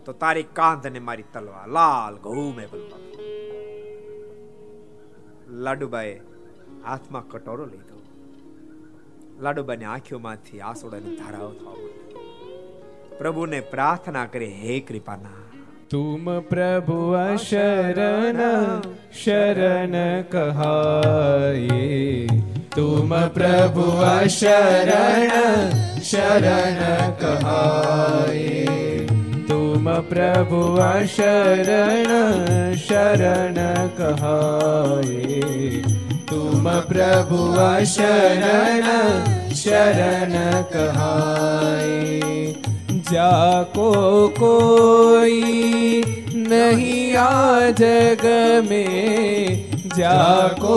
[0.05, 2.69] તો તારી કાંધ ને મારી તલવા લાલ ઘઉં મેં
[5.65, 6.13] લાડુબાએ
[6.85, 7.97] હાથમાં કટોરો લીધો.
[9.41, 11.75] લાડુબાની આંખોમાંથી આસોડાની ધારાઓ થવા
[13.19, 15.46] પ્રભુને પ્રાર્થના કરી, હે કૃપાના
[15.90, 16.98] तुम प्रभु
[17.40, 18.38] शरण
[19.14, 19.92] शरण
[20.32, 21.80] कहाए
[22.76, 23.84] तुम प्रभु
[24.36, 25.30] शरण
[26.02, 26.80] शरण
[27.22, 28.66] कहाए
[29.50, 30.62] तुम प्रभु
[31.08, 32.08] शरण
[32.86, 33.54] शरण
[33.98, 35.42] कहाए
[36.30, 37.44] तुम प्रभु
[37.92, 38.88] शरण
[39.54, 40.34] शरण
[40.72, 42.00] कहाए
[43.11, 45.41] जाको कोई
[46.35, 48.23] नहीं आ जग
[48.69, 49.65] में।
[49.97, 50.75] जाको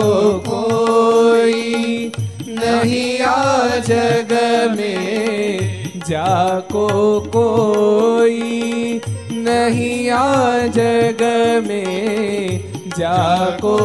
[0.49, 2.11] कोई
[2.47, 4.31] नहीं आ जग
[4.77, 6.87] में। जाको
[7.19, 9.01] कोई
[9.31, 11.21] नहीं आ जग
[11.67, 13.77] में। जाको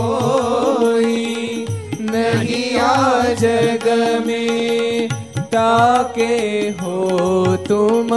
[0.00, 1.66] कोई
[2.00, 5.08] नहीं आ जग में।
[5.53, 6.35] ताके
[6.81, 8.09] हो तुम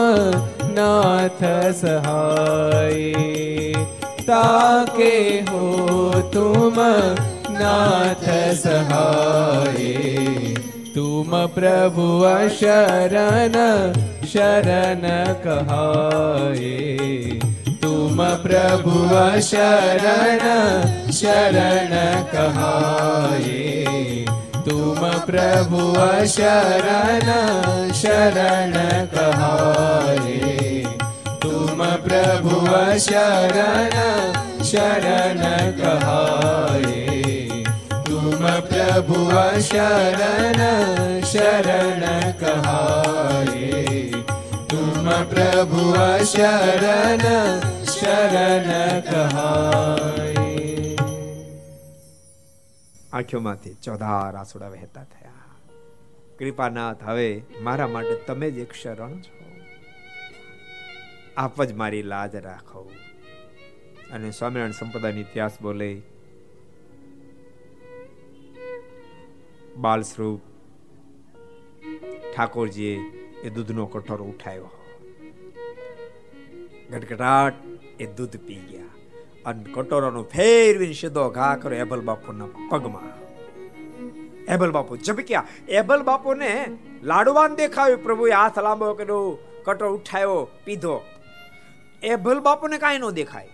[0.77, 1.43] नाथ
[1.75, 3.13] सहाय
[4.29, 5.15] ताके
[5.51, 6.77] हो तुम
[7.59, 8.25] नाथ
[8.63, 9.91] सहाय
[10.95, 12.09] तुम प्रभु
[12.57, 13.55] शरण
[14.33, 15.03] शरण
[15.47, 16.71] कहाए
[17.83, 18.99] तुम प्रभु
[19.49, 20.45] शरण
[21.13, 21.95] शरण
[22.35, 23.61] कहाए
[24.97, 25.81] तुम प्रभु
[26.27, 27.27] शरण
[27.95, 28.73] शरण
[29.15, 30.37] कहाए
[31.43, 32.61] तुम प्रभु
[33.07, 33.97] शरण
[34.71, 35.43] शरण
[35.81, 37.05] कहाए
[38.09, 39.21] तुम प्रभु
[39.69, 40.63] शरण
[41.33, 42.07] शरण
[42.43, 43.71] कहाए
[44.71, 45.85] तुम प्रभु
[46.33, 47.27] शरण
[47.93, 48.71] शरण
[49.11, 50.36] कहाए
[53.14, 55.32] આંખોમાંથી ચોધાર આસુડા વહેતા થયા.
[56.40, 59.62] કૃપાનાથ, હવે મારા માટે તમે જ એક શરણ છો.
[61.38, 62.92] આપ જ મારી લાજ રાખો.
[64.12, 66.02] અને સ્વામિનારાયણ સંપ્રદાયનો ઇતિહાસ બોલે,
[69.78, 70.42] બાલસ્વરૂપ,
[72.36, 73.00] ઠાકોરજીએ
[73.44, 74.70] એ દૂધનો કઠોરો ઉઠાવ્યો.
[76.92, 77.54] ગટગટાટ
[78.00, 78.84] એ દૂધ પી ગયા.
[79.48, 83.10] અને કટોરાનો ફેરવીને સીધો ઘા કર્યો એબલ બાપુના પગમાં.
[84.46, 85.46] એબલ બાપુ ઝબક્યા.
[85.70, 86.52] એબલ બાપુને
[87.04, 91.02] લાડવાન દેખાયું, પ્રભુએ હાથ લાંબો કર્યો કટોર ઉઠાયો, પીધો.
[92.04, 93.50] એબલ બાપુને કાંઈ ન દેખાય.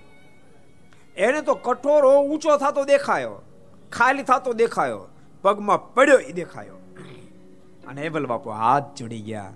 [1.18, 3.42] એને તો કઠોરો ઊંચો થતો દેખાયો,
[3.92, 5.08] ખાલી થતો દેખાયો,
[5.42, 6.78] પગમાં પડ્યો એ દેખાયો.
[7.88, 9.54] અને એબલ બાપુ હાથ જોડી ગયા.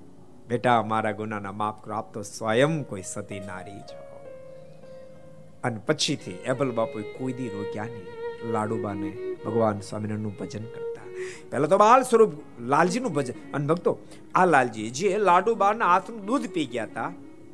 [0.47, 4.06] બેટા, મારા ગુનાના માફ કરો, આપ તો સ્વયં કોઈ સતી નારી છો.
[5.67, 8.51] અને પછીથી એબલ બાપુએ કોઈ દી રોક્યા નહીં.
[8.51, 9.11] લાડુબાને
[9.45, 11.05] ભગવાન સ્વામિનારાયણનું ભજન કરતા.
[11.51, 12.33] પહેલા તો બાલ સ્વરૂપ
[12.65, 13.39] લાલજીનું ભજન.
[13.53, 13.97] અને ભક્તો,
[14.35, 17.09] આ લાલજી જે લાડુબાના હાથનું દૂધ પી ગયા હતા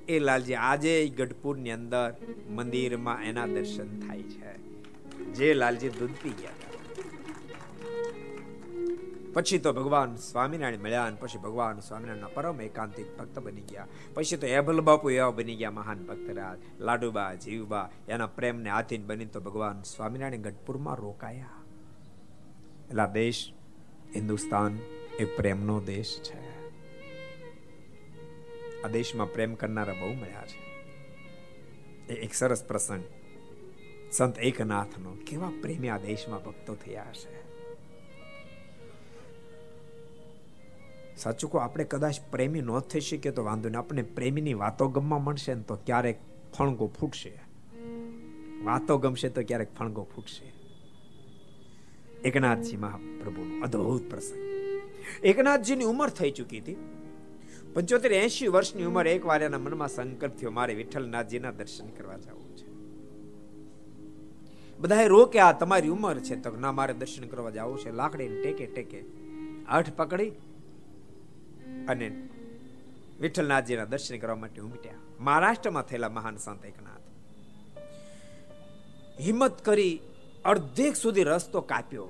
[0.09, 2.07] એ લાલજી આજે ગઢપુરની અંદર
[2.49, 4.51] મંદિરમાં એના દર્શન થાય છે.
[5.33, 6.57] જે લાલજી દૂધ પી ગયા
[9.33, 13.87] પછી તો ભગવાન સ્વામિનારાયણ મળ્યા અને પછી ભગવાન સ્વામિનારાયણના પરમ એકાંતિક ભક્ત બની ગયા.
[14.13, 16.81] પછી તો એભલ બાપુ એવા બની ગયા મહાન ભક્તરાજ.
[16.81, 21.49] લાડુબા, જીવબા, એના પ્રેમને આધીન બની તો ભગવાન સ્વામિનારાયણ ગઢપુરમાં રોકાયા.
[22.89, 23.53] એટલે દેશ
[24.15, 24.79] હિન્દુસ્તાન
[25.19, 26.53] એ પ્રેમનો દેશ છે.
[28.81, 30.73] આ દેશમાં પ્રેમ કરનારા બહુ મળ્યા છે.
[32.13, 33.03] એ એક સરસ પ્રસંગ
[34.11, 35.17] સંત એકનાથનો.
[35.27, 37.42] કેવા પ્રેમી આ દેશમાં ભક્તો થયા છે.
[41.17, 43.79] સાચું કહો, આપણે કદાચ પ્રેમી ન થઈ શકીએ તો વાંધો નહીં.
[43.79, 46.19] આપણે પ્રેમીની વાતો ગમવા મળશે ને તો ક્યારેક
[46.57, 47.41] ફણગો ફૂટશે.
[48.63, 50.53] વાતો ગમશે તો ક્યારેક ફણગો ફૂટશે.
[52.21, 54.39] એકનાથજી મહાપ્રભુનો અદ્ભુત પ્રસંગ.
[55.25, 56.75] એકનાથજીની ઉંમર થઈ ચૂકી હતી.
[57.73, 62.57] પંચોતેર એસી વર્ષની ઉંમર એક વાર એના મનમાં સંકલ્પ થયો, મારે વિઠ્ઠલનાથજીના દર્શન કરવા જવું
[62.57, 62.73] છે.
[64.77, 66.35] બધાએ રોકે, આ તમારી ઉંમર છે.
[66.35, 67.91] તો, ના, મારે દર્શન કરવા જવું છે.
[67.91, 69.03] લાકડી ટેકે ટેકે
[69.67, 70.31] આઠ પકડી
[71.87, 72.29] અને
[73.19, 74.93] વિઠ્ઠલનાથજીના દર્શન કરવા માટે ઉમટ્યા.
[75.19, 77.01] મહારાષ્ટ્રમાં થયેલા મહાન સંત એકનાથ.
[79.19, 79.99] હિંમત કરી
[80.45, 82.09] અડધેક સુધી રસ્તો કાપ્યો.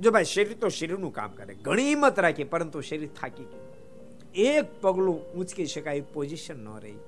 [0.00, 1.54] જો ભાઈ શરીર તો શરીરનું કામ કરે.
[1.54, 3.70] ઘણી હિંમત રાખી, પરંતુ શરીર થાકી ગયું.
[4.34, 6.98] એક પગલું ઊંચકી શકાય પોઝિશન ન રહી.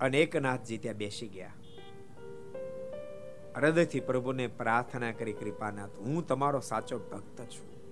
[0.00, 1.52] અને એકનાથજી ત્યાં બેસી ગયા.
[3.56, 7.83] હૃદયથી પ્રભુને પ્રાર્થના કરી, કૃપાનાથ, હું તમારો સાચો ભક્ત છું.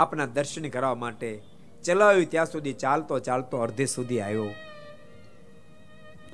[0.00, 1.42] આપના દર્શન કરવા માટે
[1.84, 4.46] ચલાવ્યું, ત્યાં સુધી ચાલતો ચાલતો અડધે સુધી આવ્યો.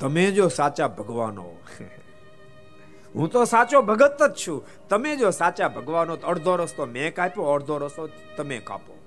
[0.01, 1.45] તમે જો સાચા ભગવાનો
[3.15, 3.31] હું.
[3.31, 4.65] તો સાચો ભગત જ છું.
[4.89, 8.99] તમે જો સાચા ભગવાનો અડધો રસ્તો મેં કાપ્યો, અડધો રસ્તો તમે કાપો.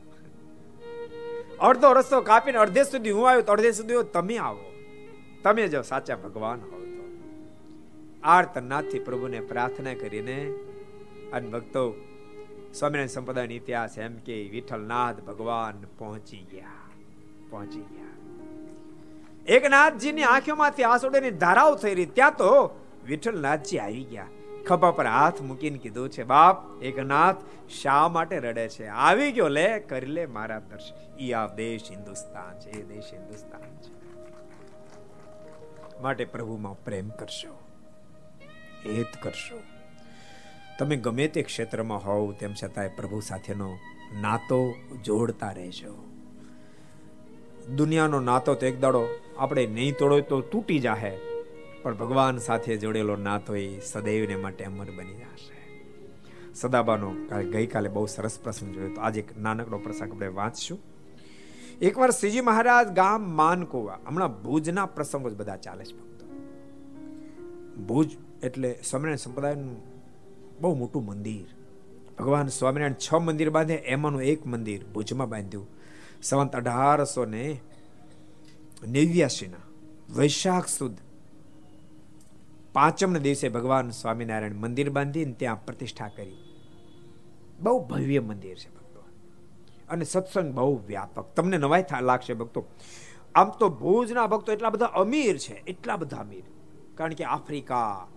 [1.60, 4.74] અડધો રસ્તો કાપીને અડધે સુધી હું આવ્યો, તો અડધે સુધી તમે આવો.
[5.44, 7.20] તમે જો સાચા ભગવાન હો તો.
[8.24, 10.54] આર્તનાથથી પ્રભુને પ્રાર્થના કરીને,
[11.34, 11.94] અને ભક્તો
[12.74, 16.72] સ્વામિનારાયણ સંપ્રદાયનો ઇતિહાસ એમ કે વિઠ્ઠલનાથ ભગવાન પહોંચી ગયા
[17.50, 18.10] પહોંચી ગયા.
[19.48, 22.06] એકનાથજીની આંખોમાંથી આસોડેની ધારાઓ થઈ રહી.
[22.06, 24.28] ત્યાં તો વિઠ્ઠલનાથજી આવી ગયા.
[24.68, 27.36] ખભા પર હાથ મૂકીને કીધું છે, બાપ, એકનાથ
[27.70, 28.88] શા માટે રડે છે?
[28.88, 31.22] આવી ગયો લે, કરી લે મારા દર્શન.
[31.22, 34.00] ઈ આ દેશ હિન્દુસ્તાન છે, એ દેશ હિન્દુસ્તાન છે.
[36.02, 37.60] માટે પ્રભુમાં પ્રેમ કરશો,
[38.86, 39.79] હેત કરશો.
[40.80, 43.78] તમે ગમે તે ક્ષેત્રમાં હોવ, તેમ છતાંય પ્રભુ સાથેનો
[44.22, 44.74] નાતો
[45.06, 46.06] જોડતા રહેજો.
[47.78, 49.08] દુનિયાનો નાતો તો એક દાડો
[49.38, 51.18] આપણે નહીં તોડો તો તૂટી જાહે,
[51.84, 55.60] પણ ભગવાન સાથે જોડેલો નાતો એ સદૈવને માટે અમર બની જશે.
[56.54, 57.12] સદાબાનો
[57.52, 60.80] ગઈકાલે બહુ સરસ પ્રસંગ જોયો તો આજે એક નાનકડો પ્રસંગ આપણે વાંચશું.
[61.82, 66.26] એકવાર શ્રીજી મહારાજ ગામ માનકુવા, હમણાં ભુજના પ્રસંગો જ બધા ચાલે છે ભક્તો.
[67.84, 69.99] ભુજ એટલે સ્વામિનારાયણ સંપ્રદાયનું
[70.62, 71.56] બહુ મોટું મંદિર.
[72.20, 75.68] ભગવાન સ્વામિનારાયણ છ મંદિર બાંધે, એમાંનું એક મંદિર ભુજમાં બાંધ્યું.
[76.24, 77.62] સંવંત અઢારસો ને
[78.88, 79.58] નેવ્યાસીના
[80.16, 80.98] વૈશાખ સુદ
[82.74, 86.38] પાંચમના દિવસે ભગવાન સ્વામિનારાયણ મંદિર બાંધીને ત્યાં પ્રતિષ્ઠા કરી.
[87.60, 89.04] બહુ ભવ્ય મંદિર છે ભક્તો.
[89.90, 91.34] અને સત્સંગ બહુ વ્યાપક.
[91.36, 92.66] તમને નવાઈ લાગશે ભક્તો.
[93.36, 96.44] આમ તો ભુજના ભક્તો એટલા બધા અમીર છે, એટલા બધા અમીર.
[96.96, 98.08] કારણ કે આફ્રિકા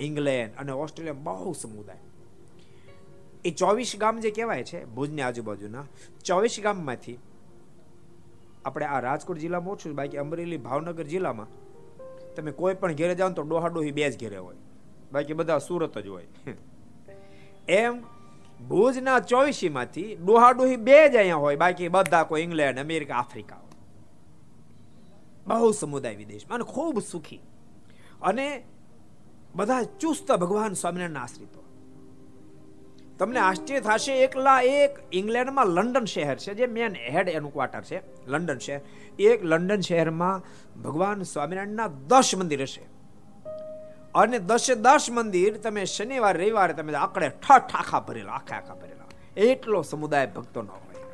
[0.00, 1.98] ઇંગ્લેન્ડ અને ઓસ્ટ્રેલિયા બહુ સમુદાય.
[3.44, 5.84] એ ચોવીસ ગામ જે કહેવાય છે, ભુજની આજુબાજુના,
[6.24, 7.18] ચોવીસ ગામમાંથી
[8.64, 11.46] આપણે આ રાજકોટ જિલ્લામાં ઓછું બાકી અમરેલી, ભાવનગર જિલ્લામાં
[12.34, 14.56] તમે કોઈ પણ ઘેરે જાઓ તો ડોહા ડોહી બે જ ઘેરે હોય.
[15.12, 16.26] બાકી બધા સુરત જ હોય.
[17.68, 18.02] એમ
[18.68, 23.60] ભુજના ચોવીસીમાંથી ડોહા ડોહી બે જ અહીંયા હોય, બાકી બધા કોઈ ઇંગ્લેન્ડ, અમેરિકા, આફ્રિકા
[25.46, 27.40] બહુ સમુદાય વિદેશમાં અને ખૂબ સુખી.
[28.22, 28.64] અને
[29.54, 31.64] બધા ચુસ્ત ભગવાન સ્વામિનારાયણ આશ્રિતો.
[33.18, 38.26] તમને આશ્ચર્ય થશે, એકલા એક ઇંગ્લેન્ડમાં લંડન શહેર છે, જે મેન હેડ એનું ક્વાર્ટર છે,
[38.26, 38.80] લંડન શહેર.
[39.18, 40.42] એક લંડન શહેરમાં
[40.82, 42.82] ભગવાન સ્વામિનારાયણના દસ મંદિર હશે.
[44.14, 49.40] અને દસે દસ મંદિર તમે શનિવાર, રવિવારે તમે આકડે ઠઠ આખા ભરેલા, આખા આખા ભરેલા.
[49.40, 51.04] એટલો સમુદાય ભક્તો ન હોય.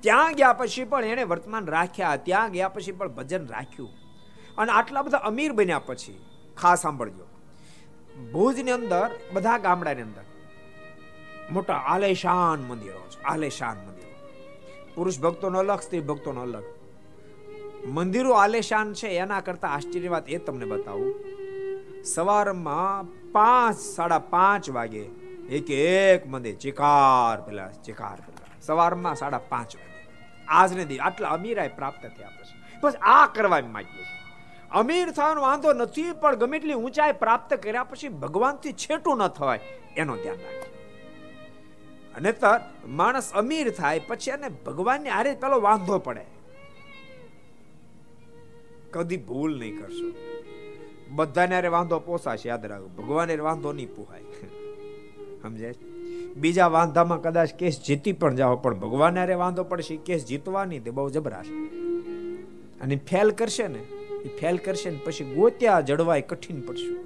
[0.00, 3.88] ત્યાં ગયા પછી પણ એને વર્તમાન રાખ્યા, ત્યાં ગયા પછી પણ ભજન રાખ્યું.
[4.58, 6.20] અને આટલા બધા અમીર બન્યા પછી
[6.58, 7.24] ખાસ સાંભળજો.
[8.32, 10.24] ભુજની અંદર, બધા ગામડાની અંદર,
[11.50, 14.28] મોટા આલેશાન મંદિરો છે, આલેશાન મંદિરો.
[14.94, 16.64] પુરુષ ભક્તોનો અલગ, સ્ત્રી ભક્તોનો અલગ.
[17.86, 21.14] મંદિરો આલેશાન છે, એના કરતા આશ્ચર્ય વાત એ તમને બતાવું.
[22.04, 25.02] સવારમાં પાંચ, સાડા પાંચ વાગે
[25.48, 28.60] એક એક મંદિર, ચિકાર પેલા ચિકાર પેલા.
[28.62, 29.88] સવારમાં સાડા પાંચ વાગે.
[30.48, 32.80] આજને દી આટલા અમીરાય પ્રાપ્ત થયા પછી.
[32.80, 34.17] બસ આ કરવા માંગીએ છીએ.
[34.70, 39.60] અમીર થવાનો વાંધો નથી, પણ ગમે એટલી ઊંચાઈ પ્રાપ્ત કર્યા પછી ભગવાનથી છેટું ન થવાય,
[39.96, 40.68] એનો ધ્યાન રાખે
[42.14, 46.24] અને તર માણસ અમીર થાય પછી એને ભગવાનની આરે પેલો વાંધો પડે.
[48.92, 50.08] કદી ભૂલ નહીં કરશો.
[51.10, 52.88] બધાને અરે વાંધો પોસાશે, યાદ રાખો.
[52.98, 54.24] ભગવાન વાંધો નહીં પોહાય.
[55.42, 55.74] સમજાય
[56.36, 60.90] બીજા વાંધામાં કદાચ કેસ જીતી પણ જાઓ, પણ ભગવાન અરે વાંધો પડશે કેસ જીતવાની તે
[60.90, 61.54] બહુ જબરાશે
[62.80, 63.82] અને ફેલ કરશે ને
[64.24, 66.96] એ ફેલ કરશે ને પછી ગોત્યા જડવાય કઠિન પડશે.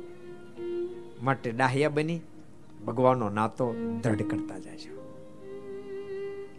[1.23, 2.21] માટે ડાહ્યા બની,
[2.87, 5.03] ભગવાનનો નાતો દ્રઢ કરતા જાય છે.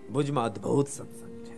[0.08, 1.58] ભુજમાં અદ્ભુત સત્સંગ છે.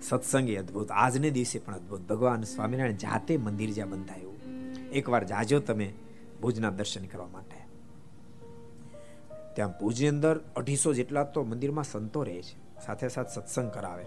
[0.00, 0.90] સત્સંગ એ અદ્ભુત.
[0.90, 2.00] આજને દિવસે પણ અદ્ભુત.
[2.00, 4.36] ભગવાન સ્વામિનારાયણ જાતે મંદિર જ્યાં બંધાયું,
[4.90, 5.92] એકવાર જાજો તમે
[6.42, 7.56] ભુજના દર્શન કરવા માટે.
[9.54, 12.84] ત્યાં ભુજની અંદર અઢીસો જેટલા તો મંદિરમાં સંતો રહે છે.
[12.86, 14.04] સાથે સાથે સત્સંગ કરાવે.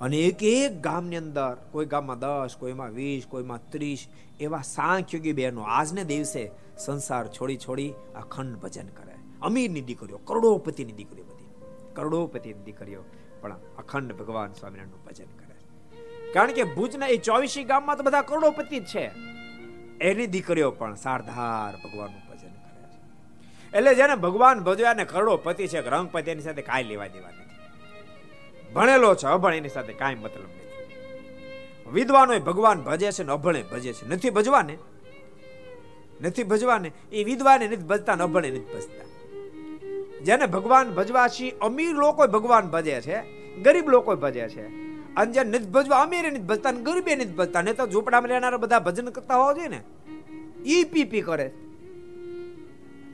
[0.00, 4.08] અને એક એક ગામની અંદર, કોઈ ગામમાં દસ, કોઈમાં વીસ, કોઈમાં ત્રીસ,
[4.40, 9.14] એવા સાંખ્યોગી બહેનો આજને દિવસે સંસાર છોડી છોડી અખંડ ભજન કરે.
[9.42, 11.48] અમીરની દીકરીઓ, કરોડોપતિની દીકરીઓ બધી.
[11.94, 13.02] કરોડોપતિની દીકરીઓ
[13.40, 15.56] પણ અખંડ ભગવાન સ્વામિનારાયણનું ભજન કરે.
[16.32, 19.10] કારણ કે ભુજના એ ચોવીસી ગામમાં તો બધા કરોડોપતિ છે.
[20.00, 23.76] એની દીકરીઓ પણ સારધાર ભગવાનનું ભજન કરે છે.
[23.76, 27.49] એટલે જેને ભગવાન ભજવ્યા ને કરોડોપતિ છે, રંગપતિ એની સાથે કાંઈ લેવા દેવા નથી.
[28.74, 30.60] ભણેલો છે, અભણ, એની સાથે કાંઈ મતલબ નથી.
[31.92, 34.08] વિદ્વાનો ભગવાન ભજે છે ને અભણે ભજે છે.
[34.08, 34.78] નથી ભજવાને?
[36.20, 36.92] નથી ભજવાને?
[37.12, 39.04] એ વિદ્વાને નથી ભજતા ન અભણે નથી ભજતા.
[40.24, 43.22] જેને ભગવાન ભજવા છે, અમીર લોકો ભગવાન ભજે છે,
[43.62, 44.66] ગરીબ લોકો ભજે છે.
[45.14, 47.62] અને જે નથી ભજવા, અમીર નથી ભજતા ગરીબે નથી ભજતા.
[47.62, 49.80] ને તો ઝૂંપડામાં રહેનારા બધા ભજન કરતા હોવા જોઈએ ને?
[50.66, 51.50] ઈ પી પી કરે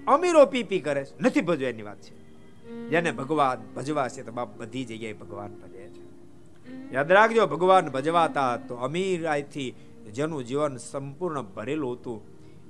[0.07, 2.25] અમીરો પી પી કરે નથી ભજવા એની વાત છે.
[2.66, 6.02] જેને ભગવાન ભજવા છે તો બાપ બધી જગ્યાએ ભગવાન ભજે છે.
[6.92, 9.74] યાદ રાખજો, ભગવાન ભજવાતા તો અમીરાયથી
[10.12, 12.22] જેનું જીવન સંપૂર્ણ ભરેલું હતું,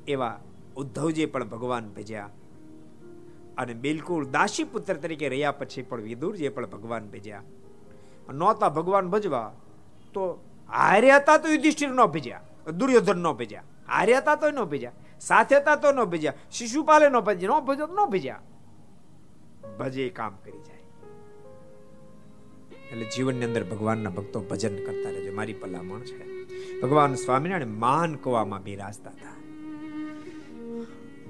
[0.08, 0.40] એવા
[0.76, 2.30] ઉદ્ધવજી પણ ભગવાન ભજ્યા.
[3.58, 7.42] અને બિલકુલ દાસી પુત્ર તરીકે રહ્યા પછી પણ વિદુરજીએ પણ ભગવાન ભજ્યા.
[8.32, 9.52] નહોતા ભગવાન ભજવા,
[10.14, 10.22] તો
[10.72, 12.40] હાર્યા હતા તો યુધિષ્ઠિર ન ભજ્યા,
[12.70, 17.20] દુર્યોધન ન ભજ્યા હાર્યા હતા તો ન ભજ્યા સાથે હતા તો ન ભજ્યા, શિશુપાલે ન
[17.20, 18.40] ભજ્યા, ન ભજો ન ભજ્યા.
[19.78, 20.76] ભજે કામ કરી જાય.
[22.90, 25.32] એટલે જીવનની અંદર ભગવાનના ભક્તો ભજન કરતા રહેજો.
[25.32, 26.36] મારી ભલામણ છે.
[26.80, 29.36] ભગવાન સ્વામિનારાયણ માન કવામાં બિરાજતા હતા.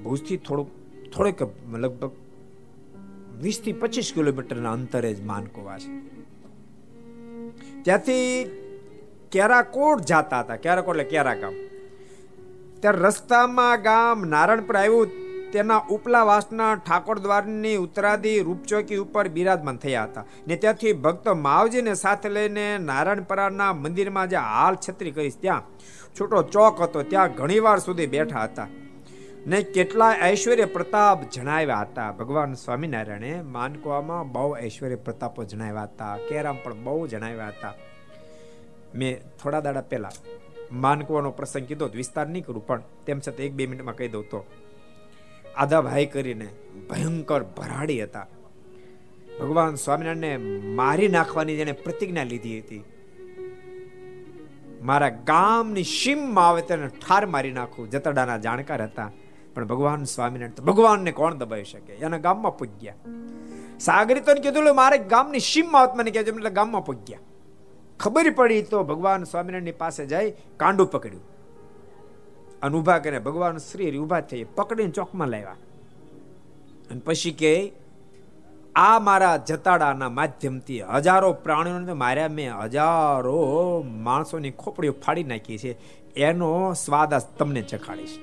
[0.02, 0.70] ભુજથી થોડુંક,
[1.12, 1.42] થોડેક
[1.72, 2.10] લગભગ
[3.42, 6.00] વીસથી પચીસ કિલોમીટરના અંતરે જ માનકુવા છે.
[7.82, 8.50] ત્યાંથી
[9.32, 10.56] કેરાકોટ જતા હતા.
[10.56, 11.52] કેરાકોટ એટલે કેરા ગામ.
[12.80, 15.25] ત્યારે રસ્તામાં ગામ નારણપુર આવ્યું.
[15.52, 20.24] તેના ઉપલા વાસના ઠાકોર દ્વારની ઉત્તરાદી રૂપચોકી ઉપર બિરાજમાન થયા હતા.
[20.46, 25.62] ને ત્યાંથી ભક્ત માવજીને સાથે લઈને નારાયણપરાના મંદિરમાં જે હાલ છત્રી કરીશ ત્યાં,
[26.20, 28.68] છોટો ચોક હતો, ત્યાં ઘણીવાર સુધી બેઠા હતા.
[29.46, 32.12] ને કેટલા ઐશ્વર્ય પ્રતાપ જણાવ્યા હતા.
[32.12, 36.16] ભગવાન સ્વામિનારાયણે માનકુવામાં બહુ ઐશ્વર્ય પ્રતાપો જણાવ્યા હતા.
[36.28, 37.74] કેરામ પણ બહુ જણાવ્યા હતા.
[38.94, 40.10] મેં થોડા દાડા પહેલા
[40.72, 44.44] માનકવાનો પ્રસંગ કીધો, વિસ્તાર નહીં કરું, પણ તેમ છતાં એક બે મિનિટમાં કહી દઉં તો.
[45.56, 46.48] આધા ભાઈ કરીને
[46.90, 48.26] ભયંકર ભરાડી હતા.
[49.40, 50.36] ભગવાન સ્વામિનારાયણને
[50.74, 52.84] મારી નાખવાની જેને પ્રતિજ્ઞા લીધી હતી.
[54.82, 59.10] મારા ગામની સીમમાં આવે તેને ઠાર મારી નાખું જતડાના જાણકાર હતા.
[59.54, 61.92] પણ ભગવાન સ્વામિનારાયણ તો ભગવાનને કોણ દબાવી શકે?
[61.92, 62.94] એના ગામમાં પૂગ્યા
[63.80, 67.18] સાગરીતોને કીધું મારે ગામની સીમમાં આત્માને કહેજો એટલે ગામમાં પૂગ્યા
[68.00, 71.35] ખબર પડી તો ભગવાન સ્વામિનારાયણની પાસે જઈ કાંડું પકડ્યું.
[72.66, 75.56] અને ઊભા કરીને ભગવાન શ્રી ઊભા થઈ પકડીને ચોકમાં લાવ્યા.
[76.90, 77.72] અને પછી કે,
[78.74, 82.28] આ મારા જતાડાના માધ્યમથી હજારો પ્રાણીઓને માર્યા.
[82.28, 85.76] મેં હજારો માણસોની ખોપડીઓ ફાડી નાખી છે.
[86.14, 88.18] એનો સ્વાદ તમને ચખાડીશ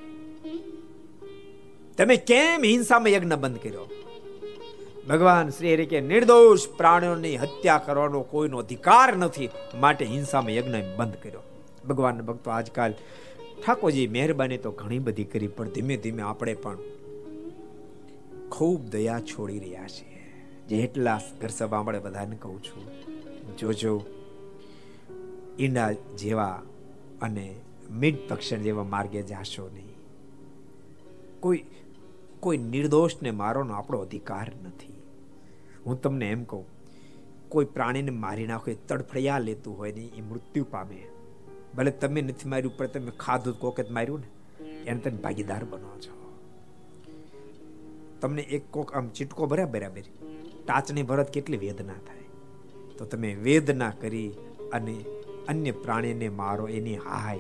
[1.98, 3.90] તમે કેમ હિંસામાં યજ્ઞ બંધ કર્યો?
[5.10, 9.50] ભગવાન શ્રી હરિ કે, નિર્દોષ પ્રાણીઓની હત્યા કરવાનો કોઈનો અધિકાર નથી.
[9.80, 11.40] માટે હિંસામાં યજ્ઞ બંધ કર્યો.
[11.88, 12.94] ભગવાન ભક્તો આજકાલ
[13.64, 16.80] ઠાકોરજી મહેરબાની તો ઘણી બધી કરી, પણ ધીમે ધીમે આપણે પણ
[18.52, 20.24] ખૂબ દયા છોડી રહ્યા છીએ.
[20.70, 22.84] જેટલા ઘર સભા આપણે બધાને કહું છું
[23.58, 23.94] જોજો
[25.60, 26.58] ઈંડા જેવા
[27.22, 27.46] અને
[27.92, 29.96] મીઠ પક્ષણ જેવા માર્ગે જાશો નહીં.
[31.40, 31.64] કોઈ
[32.40, 35.00] કોઈ નિર્દોષને મારવાનો આપણો અધિકાર નથી.
[35.86, 36.66] હું તમને એમ કહું,
[37.50, 41.02] કોઈ પ્રાણીને મારી નાખો તડફડિયા લેતું હોય ને એ મૃત્યુ પામે.
[41.76, 44.28] ભલે તમે નથી માર્યું, પણ તમે ખાધું કોકે માર્યું ને?
[44.86, 46.14] એને તમે ભાગીદાર બનો છો.
[48.22, 50.02] તમને એક કોક આમ ચીટકો ભર્યા બરાબર
[50.68, 52.24] ટાચની ભરત કેટલી વેદના થાય.
[52.98, 54.34] તો તમે વેદના કરી
[54.74, 55.06] અને
[55.48, 57.40] અન્ય પ્રાણીને મારો, એની હાય.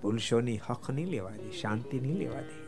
[0.00, 2.66] પુરુષોની હક નહીં લેવા દે, શાંતિ નહીં લેવા દે.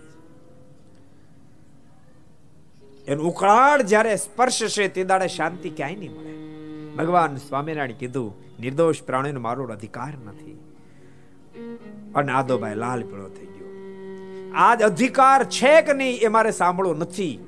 [3.07, 6.35] એનું ઉકળાટ જ્યારે સ્પર્શ છે, તે દાડે શાંતિ ક્યાંય નહીં મળે.
[6.97, 10.61] ભગવાન સ્વામિનારાયણ કીધું નિર્દોષ પ્રાણીનો મારો અધિકાર નથી.
[12.15, 13.69] અને આદોભાઈ લાલ પીળો થઈ ગયો.
[14.55, 17.39] આજ અધિકાર છે કે નહીં એ મારે સાંભળવો નથી.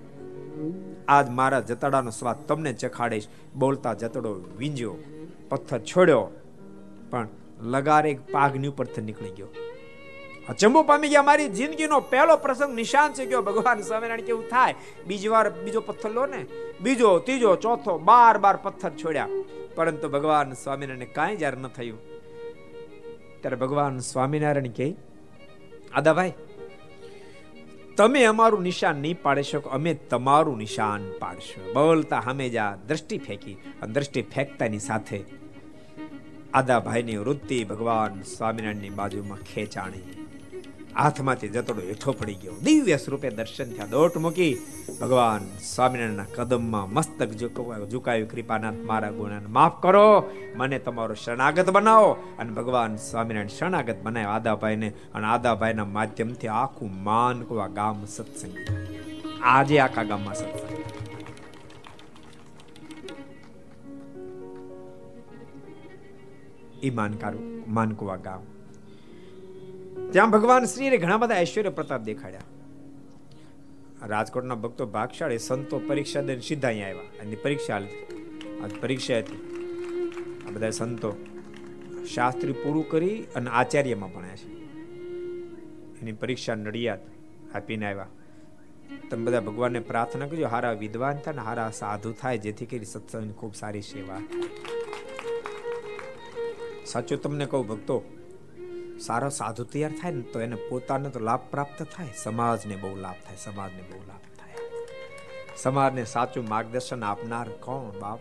[1.08, 3.26] આજ મારા જતડાનો સ્વાદ તમને ચખાડીશ.
[3.56, 4.96] બોલતા જતડો વીંજ્યો,
[5.48, 6.30] પથ્થર છોડ્યો,
[7.11, 7.28] પણ
[7.62, 9.48] લગારે પાઘની ઉપરથી નીકળી ગયો.
[10.51, 13.42] અચંબો પામી ગયા મારી જિંદગીનો પહેલો પ્રસંગ નિશાન છે ગયો.
[13.42, 14.74] ભગવાન સ્વામિનારાયણ કેવું થાય?
[15.07, 16.46] બીજી વાર બીજો પથ્થર લો ને.
[16.80, 19.28] બીજો, ત્રીજો, ચોથો, બાર બાર પથ્થર છોડ્યા.
[19.74, 21.98] પરંતુ ભગવાન સ્વામિનારાયણ કાંઈ જ્યારે ન થયું.
[23.40, 24.94] ત્યારે ભગવાન સ્વામિનારાયણ કહે,
[25.94, 26.32] આદાભાઈ,
[27.96, 29.70] તમે અમારું નિશાન નહીં પાડી શકો.
[29.70, 31.74] અમે તમારું નિશાન પાડશું.
[31.74, 35.24] બોલતા હમેજા દ્રષ્ટિ ફેંકી અને દ્રષ્ટિ ફેંકતાની સાથે
[36.55, 40.20] આદાભાઈની વૃત્તિ ભગવાન સ્વામિનારાયણની બાજુમાં ખેંચાણી.
[40.97, 42.53] હાથમાંથી જતડો હેઠો પડી ગયો.
[42.62, 43.86] દિવ્ય સ્વરૂપે દર્શન થયા.
[43.86, 44.59] દોટ મૂકી
[45.01, 47.30] ભગવાન સ્વામિનારાયણના કદમમાં મસ્તક
[47.91, 50.30] ઝુકાયું કૃપાનાથ મારા ગુણાને માફ કરો.
[50.57, 52.12] મને તમારો શરણાગત બનાવો.
[52.38, 54.93] અને ભગવાન સ્વામિનારાયણ શરણાગત બનાવ્યો આદાભાઈને.
[55.14, 58.55] અને આદાભાઈના માધ્યમથી આખું માન આ ગામ સત્સંગ
[59.43, 60.78] આજે આખા ગામમાં સત્સંગ
[66.84, 68.49] ઈ માનકારું, માનકુવા ગામ.
[70.12, 72.40] ત્યાં ભગવાન શ્રીએ ઘણા બધા ઐશ્વર્ય પ્રતાપ દેખાડ્યા.
[74.06, 77.22] રાજકોટના ભક્તો ભાગશાળી સંતો પરીક્ષા દઈને સીધા અહીંયા આવ્યા.
[77.22, 77.80] એની પરીક્ષા
[78.80, 79.38] પરીક્ષા હતી.
[80.48, 81.16] આ બધા સંતો
[82.14, 84.48] શાસ્ત્રી પૂરું કરી અને આચાર્યમાં ભણ્યા છે.
[86.00, 86.98] એની પરીક્ષા નડિયાદ
[87.54, 88.06] આપીને આવ્યા.
[89.11, 93.32] તમે બધા ભગવાનને પ્રાર્થના કરજો, હારા વિદ્વાન થાય ને હારા સાધુ થાય, જેથી કરી સત્સંગની
[93.32, 94.20] ખૂબ સારી સેવા
[96.86, 98.20] સાચું તમને કહું ભક્તો
[99.01, 102.09] સારો સાધુ તૈયાર થાય ને તો એને પોતાને તો લાભ પ્રાપ્ત થાય.
[102.22, 104.55] સમાજને બહુ લાભ થાય, સમાજને બહુ લાભ થાય.
[105.57, 108.18] સમાજને સાચું માર્ગદર્શન આપનાર કોણ બાપ?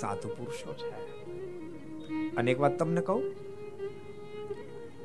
[0.00, 0.90] સાધુ પુરુષો છે.
[2.36, 3.48] અને એક વાત તમને કહું?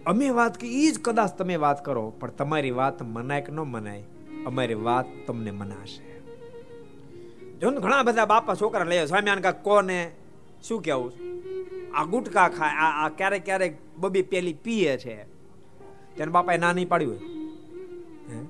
[0.05, 3.59] અમે વાત કે એ જ કદાચ તમે વાત કરો, પણ તમારી વાત મનાય કે ન
[3.59, 4.03] મનાય,
[4.45, 6.13] અમારી વાત તમને મનાશે.
[7.59, 10.11] જો ઘણા બધા બાપા છોકરા લઈ સ્વામિયાન કા કોને?
[10.63, 11.11] શું કેવું
[11.95, 15.23] આ ગુટકા ખાય આ ક્યારેક ક્યારેક બબી પેલી પીએ છે.
[16.15, 18.45] તેને બાપાએ ના નહીં પાડ્યું હોય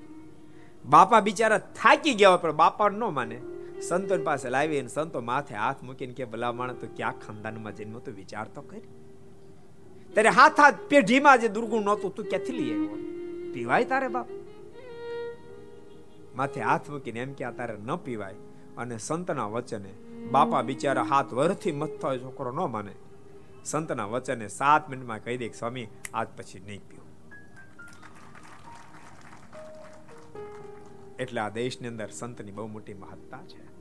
[0.85, 3.41] બાપા બિચારા થાકી ગયા પણ બાપા ન માને.
[3.81, 8.11] સંતો પાસે લાવી સંતો માથે હાથ મૂકીને કે, ભલા માણસ, તો ક્યાં ખાનદાનમાં જન્મ તો
[8.11, 8.81] વિચાર તો કરી
[10.13, 12.87] ત્યારે હાથ હાથ પેઢીમાં જે દુર્ગુણ નહોતું, તું ક્યાંથી લઈ
[13.53, 14.27] પીવાય તારે બાપ?
[16.35, 18.35] માથે હાથ મૂકીને એમ કે તારે ન પીવાય.
[18.77, 19.93] અને સંતના વચને
[20.31, 22.93] બાપા બિચારા હાથ વરથી મથ હોય છોકરો ન માને.
[23.65, 27.03] સંતના વચને સાત મિનિટમાં કહી દે સ્વામી, આજ પછી નહીં પીવું.
[31.15, 33.73] એટલે આ દેશની અંદર સંતની બહુ મોટી મહત્તા છે.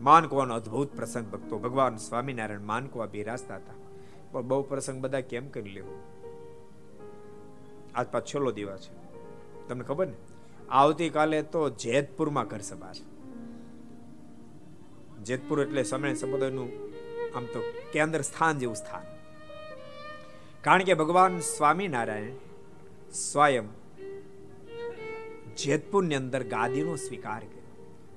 [0.00, 3.72] માનકવાનો અદ્ભુત પ્રસંગ ભક્તો ભગવાન સ્વામિનારાયણ માનકવા બિરાજતા હતા.
[4.32, 6.02] પણ બહુ પ્રસંગ બધા કેમ કરી લેવો?
[7.94, 8.94] આજ પાછ છેલ્લો દિવસ છે.
[9.68, 10.14] તમને ખબર ને?
[10.68, 13.20] આવતીકાલે તો જેતપુરમાં ઘર સભા છે.
[15.16, 16.89] જેતપુર એટલે સમય સંપ્રદાયનું
[17.34, 17.62] આમ તો
[17.92, 19.02] કેન્દ્ર સ્થાન જેવું સ્થાન.
[20.64, 22.30] કારણ કે ભગવાન સ્વામિનારાયણ
[23.12, 23.68] સ્વયં
[25.56, 27.60] જેતપુરની અંદર ગાદીનો સ્વીકાર કર્યો.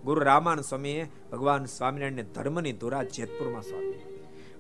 [0.04, 3.94] ગુરુ રામાન સ્વામીએ ભગવાન સ્વામિનારાયણને ધર્મની ધુરા જેતપુરમાં સ્વામી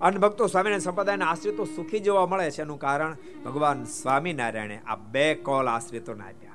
[0.01, 5.35] અને ભક્તો સ્વામિનારાયણ સંપ્રદાયના આશ્રિતો સુખી જોવા મળે છે એનું કારણ ભગવાન સ્વામિનારાયણે આ બે
[5.35, 6.53] કોલ આશ્રિતોને આપ્યા.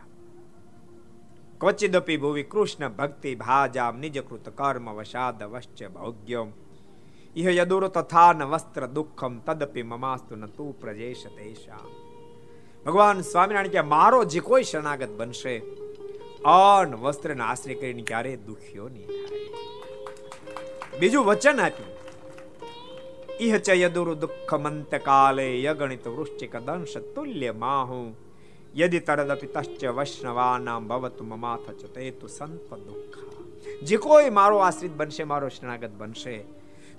[1.60, 6.52] ક્વચિદપી ભુવિ કૃષ્ણ ભક્તિ ભાજામ નિજકૃત કર્મ વશાદ વશ્ચ ભોગ્યમ.
[7.34, 11.84] ઇહ યદુર તથા ન વસ્ત્ર દુઃખમ તદપી મમાસ્તુ ન તું પ્રજેશ તેશા
[12.86, 15.55] ભગવાન સ્વામિનારાયણ કે મારો જે કોઈ શરણાગત બનશે
[16.46, 21.94] અન વસ્ત્રને આશ્રય કરીને ક્યારે દુખ્યો નહીં થાય બીજું વચન આપ્યું
[23.40, 28.00] ઇહ ચ યદુર દુઃખમંત કાલે યગણિત વૃશ્ચિક દંશ તુલ્ય માહુ
[28.74, 33.18] યદિ તરદપિ તશ્ચ વૈષ્ણવાનામ ભવતુ મમાથ ચ તે તુ સંત દુઃખ
[33.82, 36.38] જે કોઈ મારો આશ્રિત બનશે મારો શરણાગત બનશે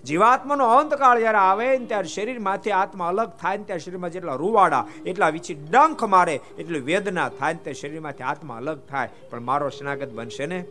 [0.06, 4.88] જીવાત્માનો અંતકાળ જ્યારે આવે ને ત્યારે શરીરમાંથી આત્મા અલગ થાય ને ત્યારે શરીરમાં જેટલા રૂવાડા,
[5.06, 9.10] એટલા વિચી ડંખ મારે, એટલી વેદના થાય ને ત્યારે શરીરમાંથી આત્મા અલગ થાય.
[9.30, 10.66] પણ મારો શનાગત બનશે ને?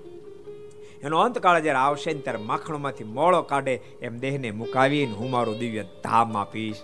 [1.03, 5.83] એનો અંતકાળ જ્યારે આવશે ને ત્યારે માખણમાંથી મોળો કાઢે, એમ દેહને મુકાવીને હું મારું દિવ્ય
[5.83, 6.77] ધામ આપીશ.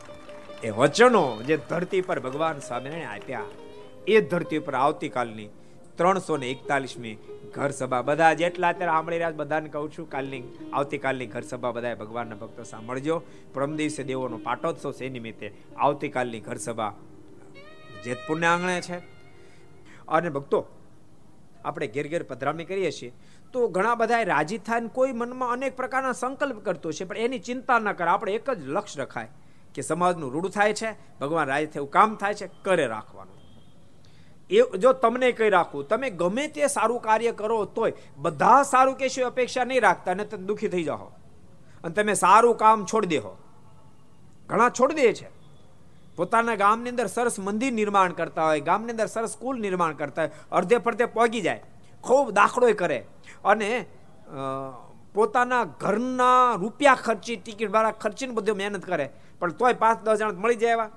[0.62, 3.42] એ વચનો જે ધરતી પર ભગવાન સ્વામિનારાયણ આપ્યા,
[4.06, 5.48] એ ધરતી પર આવતીકાલની
[5.96, 7.18] ત્રણસો ને એકતાલીસમી
[7.54, 10.42] ઘર સભા બધા જેટલા અત્યારે સાંભળી રહ્યા બધાને કહું છું, કાલની,
[10.72, 13.22] આવતીકાલની ઘર સભા બધા ભગવાનના ભક્તો સાંભળજો.
[13.54, 16.92] પરમ દિવસે દેવોનો પાટોત્સવ છે નિમિત્તે આવતીકાલની ઘર સભા
[18.04, 18.98] જેતપુરને આંગણે છે.
[20.08, 20.66] અને ભક્તો,
[21.64, 23.12] આપણે ઘેર ઘેર પધરામણી કરીએ છીએ,
[23.52, 27.78] તો ઘણા બધા રાજી થાય કોઈ મનમાં અનેક પ્રકારના સંકલ્પ કરતો છે, પણ એની ચિંતા
[27.78, 28.08] ન કરે.
[28.08, 29.28] આપણે એક જ લક્ષ્ય રખાય
[29.74, 30.90] કે સમાજનું રૂડું થાય છે,
[31.20, 33.43] ભગવાન રાજી થયું કામ થાય છે કરે રાખવાનું.
[34.50, 39.26] એ જો તમને કહી રાખું તમે ગમે તે સારું કાર્ય કરો તોય બધા સારું કહેશો
[39.26, 41.08] અપેક્ષા નહીં રાખતા અને તમે દુઃખી થઈ જાઓ.
[41.84, 43.32] અને તમે સારું કામ છોડી દેહો.
[44.48, 45.28] ઘણા છોડી દે છે.
[46.16, 50.32] પોતાના ગામની અંદર સરસ મંદિર નિર્માણ કરતા હોય, ગામની અંદર સરસ સ્કૂલ નિર્માણ કરતા હોય,
[50.52, 51.62] અડધે ફરતે પહોંચી જાય,
[52.04, 52.98] ખૂબ દાખલો કરે.
[53.44, 53.70] અને
[55.14, 59.06] પોતાના ઘરના રૂપિયા ખર્ચી, ટિકિટ ભાડા ખર્ચીને બધું મહેનત કરે.
[59.40, 60.90] પણ તોય પાંચ દસ જણા મળી જાય એવા,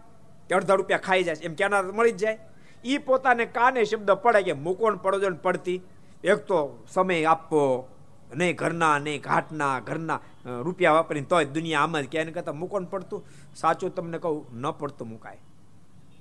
[0.47, 2.37] કે અડધા રૂપિયા ખાઈ જાય એમ ક્યાંના મળી જ જાય.
[2.83, 5.81] એ પોતાને કાને શબ્દ પડે કે મૂકોણ પડજો પડતી.
[6.23, 7.87] એક તો સમય આપવો,
[8.35, 13.23] નહીં ઘરના, નહીં ઘાટના, ઘરના રૂપિયા વાપરીને તોય દુનિયા આમ જ ક્યાંય કરતા મૂકોણ પડતું.
[13.55, 15.39] સાચું તમને કહું, ન પડતું મુકાય.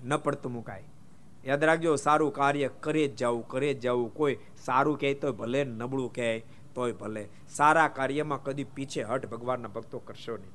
[0.04, 0.84] ન પડતું મુકાય.
[1.44, 4.14] યાદ રાખજો, સારું કાર્ય કરે જ જવું, કરે જ જવું.
[4.14, 7.28] કોઈ સારું કહે તોય ભલે, નબળું કહે તોય ભલે.
[7.48, 10.54] સારા કાર્યમાં કદી પીછે હટ ભગવાનના ભક્તો કરશો નહીં.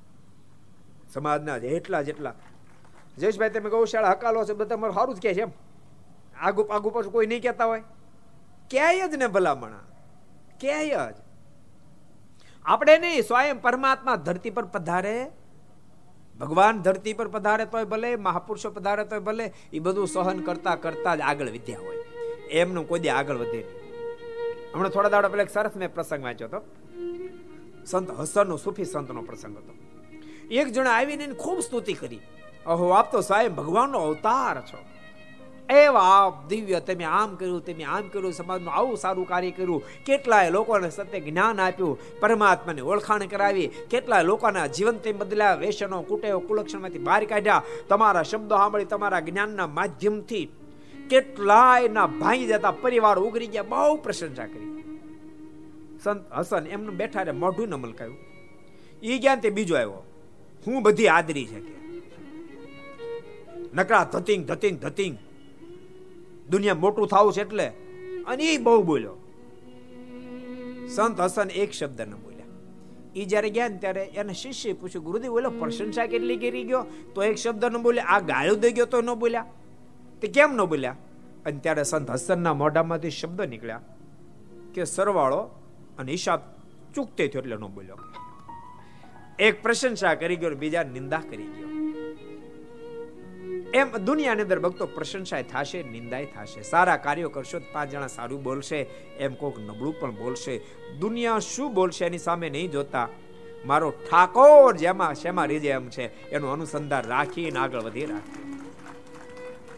[1.10, 2.36] સમાજના જેટલા જેટલા.
[3.18, 5.52] જયેશભાઈ, તમે ગૌશાળા હકાલો છો, બધા મારું સારું જ કહે છે એમ.
[6.42, 7.84] આગુ આગુ પાછું કોઈ નહીં કહેતા હોય.
[8.70, 9.80] ક્યાંય જ ને ભલામણા.
[10.60, 11.16] ક્યાંય જ.
[12.66, 15.32] આપણે નહીં, સ્વયં પરમાત્મા ધરતી પર પધારે.
[16.40, 21.16] ભગવાન ધરતી પર પધારે તોય ભલે, મહાપુરુષો પધારે તોય ભલે, એ બધું સહન કરતા કરતા
[21.16, 21.98] જ આગળ વધ્યા હોય.
[22.50, 23.82] એમનું કોઈ દે આગળ વધે નહીં.
[24.74, 26.62] હમણાં થોડા દાડા પહેલા સરસ મેં પ્રસંગ વાંચ્યો હતો.
[27.86, 29.74] સંત હસનનો, સુફી સંતનો પ્રસંગ હતો.
[30.52, 32.20] એક જણા આવીને ખૂબ સ્તુતિ કરી.
[32.66, 34.91] અહો, આપ તો સાહેબ ભગવાનનો અવતાર છો.
[35.72, 39.84] એવા દિવ્ય, તમે આમ કર્યું, તમે આમ કર્યું, સમાજનું આવું સારું કાર્ય કર્યું.
[40.06, 43.68] કેટલાય લોકોને સત્ય જ્ઞાન આપ્યું, પરમાત્માને ઓળખાણ કરાવી.
[43.68, 47.64] કેટલાય લોકોના જીવન તે બદલ્યા વેસનો કુટેવ, કુલક્ષણમાંથી બહાર કાઢ્યા.
[47.90, 50.50] તમારા શબ્દો સાંભળી, તમારા જ્ઞાનના માધ્યમથી
[51.10, 54.72] કેટલાય ના ભાંગી જતા પરિવાર ઉગરી ગયા, બહુ પ્રશંસા કરી.
[56.04, 58.18] સંત હસન એમનું બેઠા રે મોઢું ન મલકાયું.
[59.04, 60.06] ઈ જ્ઞાન તે બીજો આવ્યો?
[60.68, 61.82] હું બધી આદરી છે કે.
[63.74, 65.18] નકરા ધતિંગ ધતિંગ ધતિંગ.
[66.50, 67.68] દુનિયા મોટું થવું છે એટલે?
[68.28, 69.18] અને એ બહુ બોલ્યો.
[70.88, 72.46] સંત હસન એક શબ્દ ન બોલ્યા.
[73.16, 76.86] એ જ્યારે ગયા ને ત્યારે એને શિષ્ય પૂછ્યું, ગુરુદેવ બોલો પ્રશંસા કેટલી કરી ગયો?
[77.16, 79.46] તો એક શબ્દ ન બોલ્યા, આ ગાળું દઈ ગયો તો ન બોલ્યા.
[80.22, 80.98] તે કેમ ન બોલ્યા?
[81.46, 83.82] અને ત્યારે સંત હસનના મોઢામાંથી શબ્દ નીકળ્યા
[84.74, 85.38] કે, સરવાળો
[85.98, 86.40] અને હિસાબ
[86.96, 87.98] ચૂકતે થયો એટલે ન બોલ્યો.
[89.40, 91.71] એક પ્રશંસા કરી ગયો બીજા નિંદા કરી ગયો.
[93.74, 96.62] એમ દુનિયાની અંદર ભક્તો પ્રશંસાય થશે, નિંદાય થશે.
[96.62, 98.82] સારા કાર્યો કરશો તો પાંચ જણા સારું બોલશે,
[99.18, 100.62] એમ કોઈક નબળું પણ બોલશે.
[101.00, 103.10] દુનિયા શું બોલશે એની સામે નહીં જોતા.
[103.66, 106.30] મારો ઠાકોર જેમાં શેમાં રીજે એમ છે.
[106.30, 108.52] એનું અનુસંધાન રાખીને આગળ વધી રાખીએ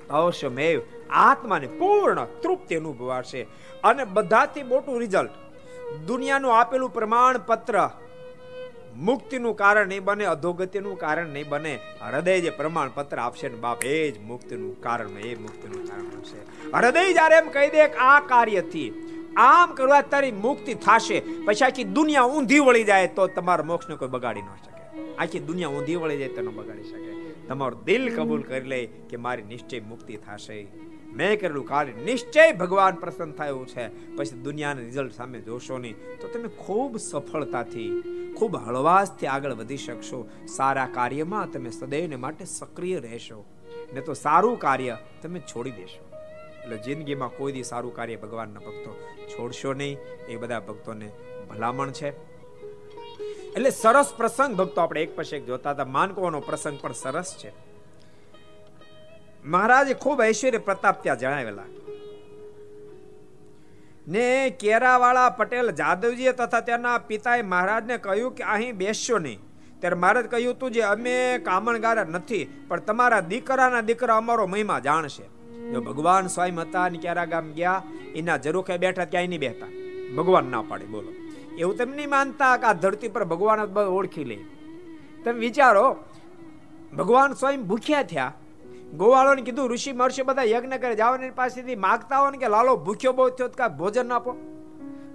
[0.10, 3.48] અવશ્યમેવ આત્માને પૂર્ણ તૃપ્તિ અનુભવાશે.
[3.84, 5.32] અને બધાથી મોટું રિઝલ્ટ
[6.08, 7.90] દુનિયાનું આપેલું પ્રમાણપત્ર
[8.96, 11.74] મુક્તિનું કારણ નહીં બને, અધોગતિનું કારણ નહીં બને.
[12.02, 16.40] હૃદય જે પ્રમાણપત્ર આપશે ને બાપ, એ જ મુક્તિનું કારણ એ મુક્તિનું કારણ હશે
[16.76, 18.90] હૃદય જ્યારે એમ કહી દે આ કાર્યથી
[19.48, 24.14] આમ કરવા તારી મુક્તિ થશે, પછી આખી દુનિયા ઊંધી વળી જાય તો તમારા મોક્ષને કોઈ
[24.16, 24.72] બગાડી ન શકે.
[25.18, 27.12] આખી દુનિયા ઊંધી વળી જાય તો બગાડી શકે.
[27.48, 30.60] તમારું દિલ કબૂલ કરી લે કે મારી નિશ્ચય મુક્તિ થશે.
[31.16, 34.16] મેં કરેલું કાર્ય નિશ્ચય ભગવાન પ્રસન્ન થયો છે.
[34.16, 38.04] પછી દુનિયાના રિઝલ્ટ સામે જોશો નહીં, તો તમે ખૂબ સફળતાથી,
[38.38, 40.30] ખૂબ હળવાશથી આગળ વધી શકશો.
[40.48, 43.46] સારા કાર્યમાં તમે સદૈવને માટે સક્રિય રહેશો.
[43.94, 46.10] ને તો સારું કાર્ય તમે છોડી દેશો.
[46.64, 49.98] એટલે જિંદગીમાં કોઈ દી સારું કાર્ય ભગવાનના ભક્તો છોડશો નહીં.
[50.28, 51.12] એ બધા ભક્તોને
[51.50, 52.10] ભલામણ છે.
[53.54, 55.86] એટલે સરસ પ્રસંગ ભક્તો આપણે એક પછી એક જોતા હતા.
[55.86, 57.63] માનકોનો પ્રસંગ પણ સરસ છે.
[59.46, 61.70] મહારાજે ખૂબ ઐશ્વર્ય પ્રતાપ ત્યાં જણાવેલા.
[64.08, 64.26] ને
[64.60, 69.40] કેરાવાળા પટેલ જાદવજીએ તથા તેના પિતાએ મહારાજને કહ્યું કે અહીં બેસશો નહીં.
[69.80, 75.26] ત્યારે મહારાજ કહ્યું, તું જે અમે કામણગાર નથી, પણ તમારા દીકરાના દીકરા અમારો મહિમા જાણશે.
[75.74, 77.82] જો ભગવાન સ્વયં હતા અને ક્યારા ગામ ગયા,
[78.16, 79.72] એના જરૂખે બેઠા ક્યાંય નહીં બેઠા
[80.18, 81.12] ભગવાન ના પાડે, બોલો.
[81.58, 83.60] એવું તમે નહીં માનતા કે આ ધરતી પર ભગવાન
[83.98, 84.38] ઓળખી લે.
[85.24, 85.86] તમે વિચારો,
[86.98, 88.32] ભગવાન સ્વયં ભૂખ્યા થયા
[88.94, 93.14] ગોવાળોને કીધું, ઋષિ મહર્ષિ બધા યજ્ઞ કરે એની પાસેથી માગતા હોય ને કે, લાલો, ભૂખ્યો
[93.14, 94.36] બહુ થયો કાંઈ ભોજન આપો.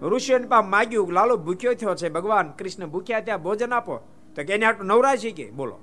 [0.02, 3.96] ઋષિઓને પા માગ્યું, લાલો, ભૂખ્યો થયો છે, ભગવાન, કૃષ્ણ ભૂખ્યા ત્યાં ભોજન આપો.
[4.36, 5.50] તો કે, એને આટલું નવરાય છે કે?
[5.50, 5.78] બોલો.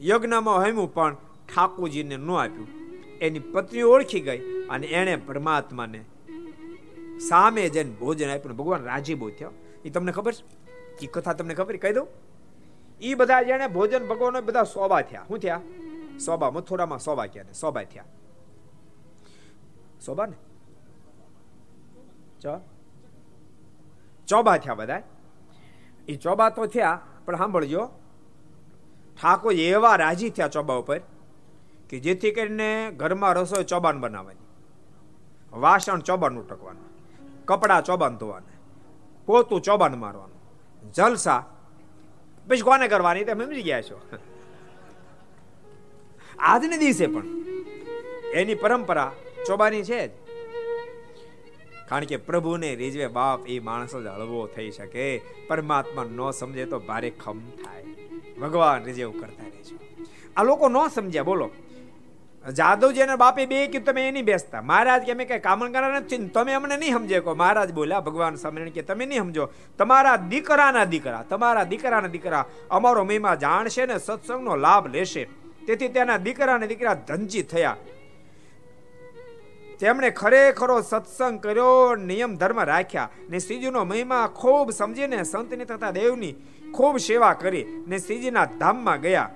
[0.00, 1.14] યજ્ઞમાં હમ્યું પણ
[1.54, 2.68] ઠાકોરજીને ન આપ્યું.
[3.18, 6.04] એની પત્ની ઓળખી ગઈ અને એણે પરમાત્માને
[7.28, 9.50] સામે જઈને ભોજન આપ્યું ભગવાન રાજી બહુ થયો.
[9.84, 10.44] એ તમને ખબર છે?
[11.02, 12.06] એ કથા તમને ખબર કહી દઉં.
[13.00, 15.24] એ બધા જેને ભોજન ભગવાન બધા સોબા થયા.
[15.28, 15.60] શું થયા?
[16.18, 18.04] સોબા મથુરામાં સોબા ક્યાં સોબા થયા.
[20.06, 20.36] સોબા ને?
[24.26, 25.02] ચોબા થયા બધા
[26.08, 27.90] એ ચોબા તો થયા, પણ સાંભળજો.
[29.22, 31.00] ઠાકોર એવા રાજી થયા ચોબા ઉપર
[31.88, 34.40] કે જેથી કરીને ઘરમાં રસોઈ ચોબાન બનાવવાની.
[35.52, 36.82] વાસણ ચોબાન ઉટકવાનું.
[37.44, 38.54] કપડા ચોબાન ધોવાના.
[39.26, 40.92] પોતું ચોબાન મારવાનું.
[40.92, 41.44] જલસા.
[42.48, 43.24] પછી કોને કરવાની?
[43.24, 44.00] તમે સમજી ગયા છો?
[46.38, 47.26] આજને દિવસે પણ.
[48.34, 49.12] એની પરંપરા
[49.46, 50.10] ચોબાની છે જ.
[51.88, 55.22] કારણ કે પ્રભુને રીઝવે બાપ એ માણસ જ હળવો થઈ શકે.
[55.48, 57.84] પરમાત્મા ન સમજે તો ભારે ખમ થાય.
[58.40, 59.76] ભગવાન રીઝવ કરતા રહેજો
[60.36, 61.50] આ લોકો ન સમજ્યા, બોલો.
[62.44, 64.62] જાદવજી અને બાપે બે કે તમે એની બેસતા.
[64.62, 68.36] મહારાજ કે અમે કઈ કામણ કરા નથી તમે અમને નહીં સમજે કો મહારાજ બોલ્યા, ભગવાન
[68.36, 69.48] સામે કે તમે નહીં સમજો.
[69.78, 75.28] તમારા દીકરાના દીકરા, તમારા દીકરાના દીકરા અમારો મહિમા જાણશે ને સત્સંગનો લાભ લેશે.
[75.66, 77.76] તેથી તેના દીકરા અને દીકરા ધનજી થયા.
[79.78, 86.34] તેમણે ખરેખરો સત્સંગ કર્યો, નિયમ ધર્મ રાખ્યા ને શ્રીજીનો મહિમા ખૂબ સમજીને સંતની તથા દેવની
[86.74, 89.30] ખૂબ સેવા કરી ને શ્રીજીના ધામમાં ગયા.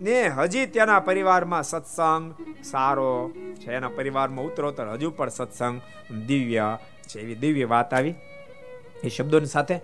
[0.00, 2.34] ને હજી તેના પરિવારમાં સત્સંગ
[2.64, 3.72] સારો છે.
[3.72, 5.80] એના પરિવારમાં ઉત્તરોત્તર, હજુ પણ સત્સંગ
[6.26, 6.78] દિવ્ય
[7.08, 8.14] છે એવી દિવ્ય વાત આવી.
[9.04, 9.80] એ શબ્દોની સાથે